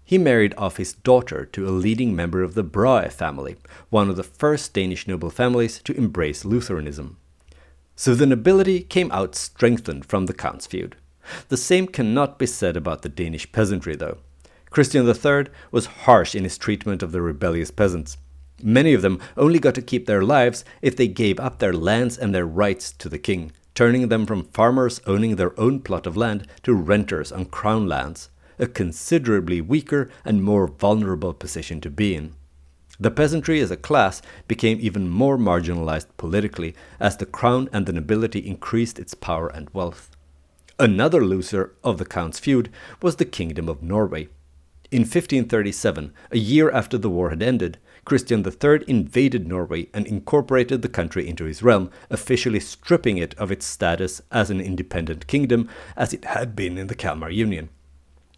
He 0.05 0.19
married 0.19 0.55
off 0.57 0.77
his 0.77 0.93
daughter 0.93 1.45
to 1.47 1.69
a 1.69 1.71
leading 1.71 2.15
member 2.15 2.43
of 2.43 2.55
the 2.55 2.63
Brahe 2.63 3.11
family, 3.11 3.57
one 3.91 4.09
of 4.09 4.17
the 4.17 4.23
first 4.23 4.73
Danish 4.73 5.09
noble 5.09 5.31
families 5.31 5.81
to 5.83 5.97
embrace 5.97 6.45
Lutheranism. 6.45 7.17
So 7.97 8.15
the 8.15 8.27
nobility 8.27 8.83
came 8.83 9.11
out 9.11 9.35
strengthened 9.35 10.05
from 10.05 10.27
the 10.27 10.35
Count's 10.35 10.67
feud. 10.67 10.97
The 11.49 11.57
same 11.57 11.89
cannot 11.89 12.39
be 12.39 12.47
said 12.47 12.77
about 12.77 13.03
the 13.03 13.09
Danish 13.09 13.51
peasantry, 13.51 13.97
though. 13.97 14.19
Christian 14.71 15.09
III 15.09 15.47
was 15.73 15.87
harsh 15.87 16.35
in 16.35 16.45
his 16.45 16.59
treatment 16.59 17.03
of 17.03 17.11
the 17.11 17.23
rebellious 17.23 17.71
peasants. 17.71 18.17
Many 18.63 18.95
of 18.95 19.03
them 19.03 19.21
only 19.37 19.59
got 19.59 19.75
to 19.75 19.83
keep 19.83 20.07
their 20.07 20.23
lives 20.23 20.65
if 20.83 20.97
they 20.97 21.09
gave 21.09 21.41
up 21.41 21.59
their 21.59 21.73
lands 21.73 22.17
and 22.17 22.35
their 22.35 22.47
rights 22.47 22.93
to 22.93 23.09
the 23.09 23.19
king, 23.19 23.53
turning 23.77 24.09
them 24.09 24.27
from 24.27 24.43
farmers 24.43 25.01
owning 25.07 25.37
their 25.37 25.59
own 25.61 25.79
plot 25.79 26.07
of 26.07 26.17
land 26.17 26.49
to 26.65 26.75
renters 26.75 27.31
on 27.31 27.45
crown 27.45 27.87
lands, 27.87 28.31
a 28.59 28.67
considerably 28.67 29.61
weaker 29.61 30.11
and 30.25 30.43
more 30.43 30.67
vulnerable 30.67 31.33
position 31.33 31.81
to 31.81 31.91
be 31.91 32.17
in. 32.17 32.35
The 32.99 33.11
peasantry 33.11 33.61
as 33.61 33.71
a 33.71 33.77
class 33.77 34.23
became 34.49 34.79
even 34.81 35.09
more 35.09 35.37
marginalized 35.37 36.07
politically 36.17 36.75
as 36.99 37.19
the 37.19 37.27
crown 37.27 37.69
and 37.73 37.85
the 37.87 37.93
nobility 37.93 38.41
increased 38.41 38.99
its 38.99 39.15
power 39.15 39.49
and 39.49 39.69
wealth. 39.75 40.11
Another 40.79 41.23
loser 41.23 41.75
of 41.85 41.99
the 41.99 42.07
Count's 42.07 42.39
feud 42.39 42.71
was 43.03 43.17
the 43.17 43.25
Kingdom 43.27 43.69
of 43.69 43.83
Norway, 43.83 44.29
in 44.93 45.01
1537, 45.01 46.13
a 46.31 46.39
year 46.39 46.71
after 46.71 46.97
the 46.97 47.11
war 47.11 47.31
had 47.31 47.43
ended, 47.43 47.79
Christian 48.07 48.47
III 48.47 48.85
invaded 48.87 49.49
Norway 49.49 49.89
and 49.93 50.07
incorporated 50.07 50.81
the 50.81 50.89
country 50.89 51.29
into 51.29 51.45
his 51.45 51.63
realm, 51.63 51.91
officially 52.09 52.61
stripping 52.61 53.19
it 53.19 53.35
of 53.35 53.51
its 53.51 53.67
status 53.67 54.23
as 54.31 54.49
an 54.49 54.61
independent 54.61 55.27
kingdom 55.27 55.69
as 55.97 56.15
it 56.15 56.25
had 56.25 56.55
been 56.55 56.79
in 56.79 56.87
the 56.87 56.95
Kalmar 56.95 57.31
Union. 57.31 57.69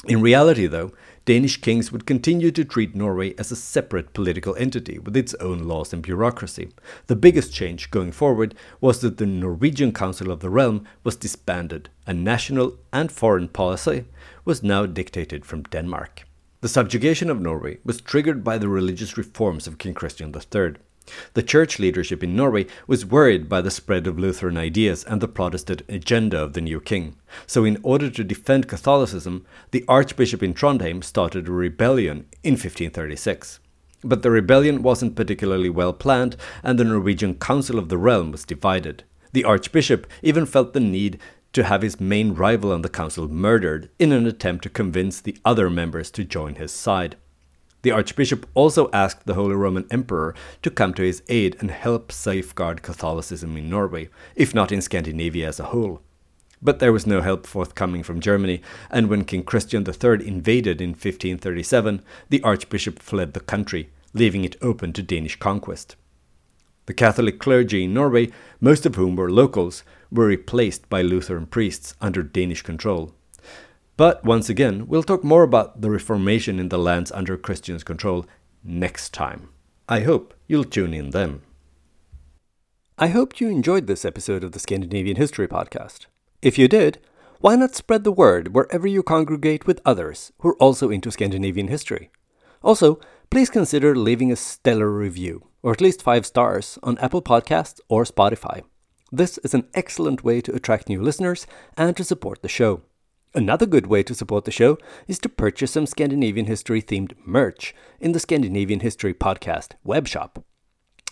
In 0.06 0.22
reality, 0.22 0.66
though, 0.66 0.92
Danish 1.26 1.60
kings 1.60 1.92
would 1.92 2.06
continue 2.06 2.50
to 2.52 2.64
treat 2.64 2.94
Norway 2.94 3.34
as 3.36 3.50
a 3.50 3.56
separate 3.56 4.14
political 4.14 4.54
entity 4.56 4.98
with 4.98 5.14
its 5.16 5.34
own 5.34 5.64
laws 5.64 5.92
and 5.92 6.02
bureaucracy. 6.02 6.70
The 7.08 7.16
biggest 7.16 7.52
change 7.52 7.90
going 7.90 8.12
forward 8.12 8.54
was 8.80 9.00
that 9.00 9.18
the 9.18 9.26
Norwegian 9.26 9.92
Council 9.92 10.30
of 10.30 10.40
the 10.40 10.48
Realm 10.48 10.86
was 11.04 11.16
disbanded, 11.16 11.90
and 12.06 12.24
national 12.24 12.78
and 12.90 13.12
foreign 13.12 13.48
policy 13.48 14.06
was 14.46 14.62
now 14.62 14.86
dictated 14.86 15.44
from 15.44 15.64
Denmark. 15.64 16.27
The 16.60 16.68
subjugation 16.68 17.30
of 17.30 17.40
Norway 17.40 17.78
was 17.84 18.00
triggered 18.00 18.42
by 18.42 18.58
the 18.58 18.68
religious 18.68 19.16
reforms 19.16 19.68
of 19.68 19.78
King 19.78 19.94
Christian 19.94 20.34
III. 20.34 20.74
The 21.34 21.42
church 21.44 21.78
leadership 21.78 22.20
in 22.24 22.34
Norway 22.34 22.66
was 22.88 23.06
worried 23.06 23.48
by 23.48 23.60
the 23.60 23.70
spread 23.70 24.08
of 24.08 24.18
Lutheran 24.18 24.56
ideas 24.56 25.04
and 25.04 25.20
the 25.20 25.28
Protestant 25.28 25.82
agenda 25.88 26.42
of 26.42 26.54
the 26.54 26.60
new 26.60 26.80
king. 26.80 27.14
So, 27.46 27.64
in 27.64 27.78
order 27.84 28.10
to 28.10 28.24
defend 28.24 28.66
Catholicism, 28.66 29.46
the 29.70 29.84
Archbishop 29.86 30.42
in 30.42 30.52
Trondheim 30.52 31.04
started 31.04 31.46
a 31.46 31.52
rebellion 31.52 32.26
in 32.42 32.54
1536. 32.54 33.60
But 34.02 34.22
the 34.22 34.32
rebellion 34.32 34.82
wasn't 34.82 35.14
particularly 35.14 35.70
well 35.70 35.92
planned, 35.92 36.36
and 36.64 36.76
the 36.76 36.84
Norwegian 36.84 37.36
Council 37.36 37.78
of 37.78 37.88
the 37.88 37.98
Realm 37.98 38.32
was 38.32 38.44
divided. 38.44 39.04
The 39.32 39.44
Archbishop 39.44 40.08
even 40.22 40.44
felt 40.44 40.72
the 40.72 40.80
need 40.80 41.20
to 41.52 41.64
have 41.64 41.82
his 41.82 42.00
main 42.00 42.34
rival 42.34 42.72
on 42.72 42.82
the 42.82 42.88
council 42.88 43.28
murdered 43.28 43.90
in 43.98 44.12
an 44.12 44.26
attempt 44.26 44.62
to 44.64 44.68
convince 44.68 45.20
the 45.20 45.36
other 45.44 45.70
members 45.70 46.10
to 46.10 46.24
join 46.24 46.56
his 46.56 46.72
side. 46.72 47.16
The 47.82 47.92
Archbishop 47.92 48.46
also 48.54 48.90
asked 48.92 49.26
the 49.26 49.34
Holy 49.34 49.54
Roman 49.54 49.86
Emperor 49.90 50.34
to 50.62 50.70
come 50.70 50.92
to 50.94 51.02
his 51.02 51.22
aid 51.28 51.56
and 51.60 51.70
help 51.70 52.10
safeguard 52.10 52.82
Catholicism 52.82 53.56
in 53.56 53.70
Norway, 53.70 54.08
if 54.34 54.54
not 54.54 54.72
in 54.72 54.82
Scandinavia 54.82 55.48
as 55.48 55.60
a 55.60 55.66
whole. 55.66 56.02
But 56.60 56.80
there 56.80 56.92
was 56.92 57.06
no 57.06 57.20
help 57.20 57.46
forthcoming 57.46 58.02
from 58.02 58.20
Germany, 58.20 58.62
and 58.90 59.08
when 59.08 59.24
King 59.24 59.44
Christian 59.44 59.86
III 59.86 60.26
invaded 60.26 60.80
in 60.80 60.90
1537, 60.90 62.02
the 62.30 62.42
Archbishop 62.42 62.98
fled 62.98 63.32
the 63.32 63.40
country, 63.40 63.90
leaving 64.12 64.44
it 64.44 64.56
open 64.60 64.92
to 64.94 65.02
Danish 65.02 65.36
conquest. 65.36 65.94
The 66.86 66.94
Catholic 66.94 67.38
clergy 67.38 67.84
in 67.84 67.94
Norway, 67.94 68.32
most 68.60 68.86
of 68.86 68.96
whom 68.96 69.14
were 69.14 69.30
locals, 69.30 69.84
were 70.10 70.26
replaced 70.26 70.88
by 70.88 71.02
Lutheran 71.02 71.46
priests 71.46 71.94
under 72.00 72.22
Danish 72.22 72.62
control. 72.62 73.14
But 73.96 74.24
once 74.24 74.48
again, 74.48 74.86
we'll 74.86 75.02
talk 75.02 75.24
more 75.24 75.42
about 75.42 75.80
the 75.80 75.90
Reformation 75.90 76.58
in 76.58 76.68
the 76.68 76.78
lands 76.78 77.10
under 77.12 77.36
Christians' 77.36 77.82
control 77.82 78.26
next 78.62 79.12
time. 79.12 79.48
I 79.88 80.00
hope 80.00 80.34
you'll 80.46 80.64
tune 80.64 80.94
in 80.94 81.10
then. 81.10 81.40
I 82.96 83.08
hope 83.08 83.40
you 83.40 83.48
enjoyed 83.48 83.86
this 83.86 84.04
episode 84.04 84.44
of 84.44 84.52
the 84.52 84.58
Scandinavian 84.58 85.16
History 85.16 85.48
Podcast. 85.48 86.06
If 86.42 86.58
you 86.58 86.68
did, 86.68 86.98
why 87.40 87.54
not 87.54 87.74
spread 87.74 88.04
the 88.04 88.12
word 88.12 88.54
wherever 88.54 88.86
you 88.86 89.02
congregate 89.02 89.66
with 89.66 89.80
others 89.84 90.32
who 90.38 90.50
are 90.50 90.56
also 90.56 90.90
into 90.90 91.10
Scandinavian 91.10 91.68
history? 91.68 92.10
Also, 92.62 92.98
please 93.30 93.50
consider 93.50 93.94
leaving 93.94 94.32
a 94.32 94.36
stellar 94.36 94.90
review, 94.90 95.46
or 95.62 95.72
at 95.72 95.80
least 95.80 96.02
five 96.02 96.26
stars, 96.26 96.78
on 96.82 96.98
Apple 96.98 97.22
Podcasts 97.22 97.80
or 97.88 98.04
Spotify. 98.04 98.62
This 99.10 99.38
is 99.38 99.54
an 99.54 99.66
excellent 99.74 100.22
way 100.22 100.40
to 100.42 100.54
attract 100.54 100.88
new 100.88 101.00
listeners 101.00 101.46
and 101.76 101.96
to 101.96 102.04
support 102.04 102.42
the 102.42 102.48
show. 102.48 102.82
Another 103.34 103.66
good 103.66 103.86
way 103.86 104.02
to 104.02 104.14
support 104.14 104.44
the 104.44 104.50
show 104.50 104.78
is 105.06 105.18
to 105.20 105.28
purchase 105.28 105.72
some 105.72 105.86
Scandinavian 105.86 106.46
history 106.46 106.82
themed 106.82 107.12
merch 107.24 107.74
in 108.00 108.12
the 108.12 108.20
Scandinavian 108.20 108.80
History 108.80 109.14
Podcast 109.14 109.72
webshop. 109.86 110.42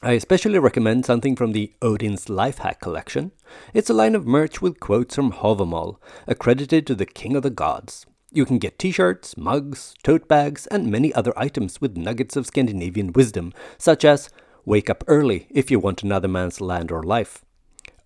I 0.02 0.12
especially 0.12 0.58
recommend 0.58 1.06
something 1.06 1.36
from 1.36 1.52
the 1.52 1.72
Odin's 1.80 2.26
Lifehack 2.26 2.80
collection. 2.80 3.32
It's 3.72 3.88
a 3.88 3.94
line 3.94 4.14
of 4.14 4.26
merch 4.26 4.60
with 4.60 4.78
quotes 4.78 5.14
from 5.14 5.32
Havamal, 5.32 5.96
accredited 6.26 6.86
to 6.86 6.94
the 6.94 7.06
King 7.06 7.34
of 7.34 7.42
the 7.42 7.50
Gods. 7.50 8.04
You 8.30 8.44
can 8.44 8.58
get 8.58 8.78
t 8.78 8.90
shirts, 8.90 9.38
mugs, 9.38 9.94
tote 10.02 10.28
bags, 10.28 10.66
and 10.66 10.90
many 10.90 11.14
other 11.14 11.32
items 11.38 11.80
with 11.80 11.96
nuggets 11.96 12.36
of 12.36 12.46
Scandinavian 12.46 13.12
wisdom, 13.14 13.54
such 13.78 14.04
as 14.04 14.28
Wake 14.66 14.90
up 14.90 15.04
early 15.06 15.46
if 15.48 15.70
you 15.70 15.78
want 15.78 16.02
another 16.02 16.26
man's 16.26 16.60
land 16.60 16.90
or 16.90 17.00
life. 17.00 17.44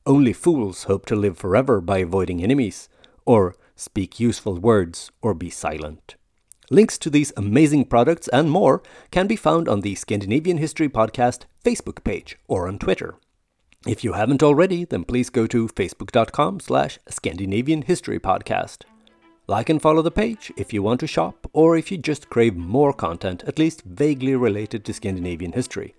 Only 0.07 0.33
fools 0.33 0.85
hope 0.85 1.05
to 1.07 1.17
live 1.17 1.37
forever 1.37 1.81
by 1.81 1.99
avoiding 1.99 2.43
enemies, 2.43 2.89
or 3.27 3.55
speak 3.77 4.19
useful 4.19 4.59
words, 4.59 5.11
or 5.21 5.35
be 5.35 5.51
silent. 5.51 6.17
Links 6.71 6.99
to 6.99 7.11
these 7.11 7.33
amazing 7.37 7.85
products 7.87 8.29
and 8.29 8.51
more 8.51 8.83
can 9.11 9.27
be 9.27 9.37
found 9.37 9.69
on 9.69 9.81
the 9.81 9.95
Scandinavian 9.97 10.59
History 10.59 10.89
Podcast 10.89 11.43
Facebook 11.65 12.05
page 12.05 12.39
or 12.49 12.69
on 12.69 12.79
Twitter. 12.79 13.17
If 13.87 14.05
you 14.05 14.13
haven't 14.13 14.43
already, 14.43 14.85
then 14.85 15.05
please 15.05 15.31
go 15.31 15.47
to 15.49 15.67
facebook.com 15.67 16.61
slash 16.61 16.99
Scandinavian 17.09 17.83
History 17.83 18.21
Podcast. 18.21 18.85
Like 19.47 19.69
and 19.69 19.83
follow 19.83 20.01
the 20.01 20.11
page 20.11 20.53
if 20.57 20.73
you 20.73 20.83
want 20.83 21.01
to 21.01 21.07
shop 21.07 21.51
or 21.53 21.77
if 21.77 21.91
you 21.91 21.99
just 21.99 22.31
crave 22.31 22.57
more 22.57 22.93
content, 22.93 23.43
at 23.49 23.59
least 23.59 23.83
vaguely 23.83 24.37
related 24.37 24.85
to 24.85 24.95
Scandinavian 24.95 25.53
history. 25.53 25.95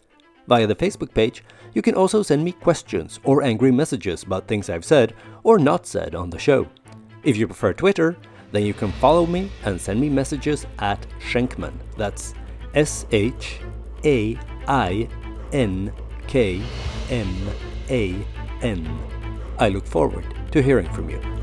Via 0.47 0.67
the 0.67 0.75
Facebook 0.75 1.13
page, 1.13 1.43
you 1.73 1.81
can 1.81 1.95
also 1.95 2.21
send 2.21 2.43
me 2.43 2.51
questions 2.51 3.19
or 3.23 3.43
angry 3.43 3.71
messages 3.71 4.23
about 4.23 4.47
things 4.47 4.69
I've 4.69 4.85
said 4.85 5.13
or 5.43 5.57
not 5.57 5.85
said 5.85 6.15
on 6.15 6.29
the 6.29 6.39
show. 6.39 6.67
If 7.23 7.37
you 7.37 7.47
prefer 7.47 7.73
Twitter, 7.73 8.17
then 8.51 8.65
you 8.65 8.73
can 8.73 8.91
follow 8.93 9.25
me 9.25 9.49
and 9.63 9.79
send 9.79 10.01
me 10.01 10.09
messages 10.09 10.65
at 10.79 11.05
Shainkman. 11.19 11.73
That's 11.97 12.33
S 12.73 13.05
H 13.11 13.59
A 14.03 14.37
I 14.67 15.07
N 15.53 15.93
K 16.27 16.61
M 17.09 17.35
A 17.89 18.25
N. 18.61 18.99
I 19.59 19.69
look 19.69 19.85
forward 19.85 20.25
to 20.51 20.61
hearing 20.61 20.91
from 20.91 21.09
you. 21.09 21.40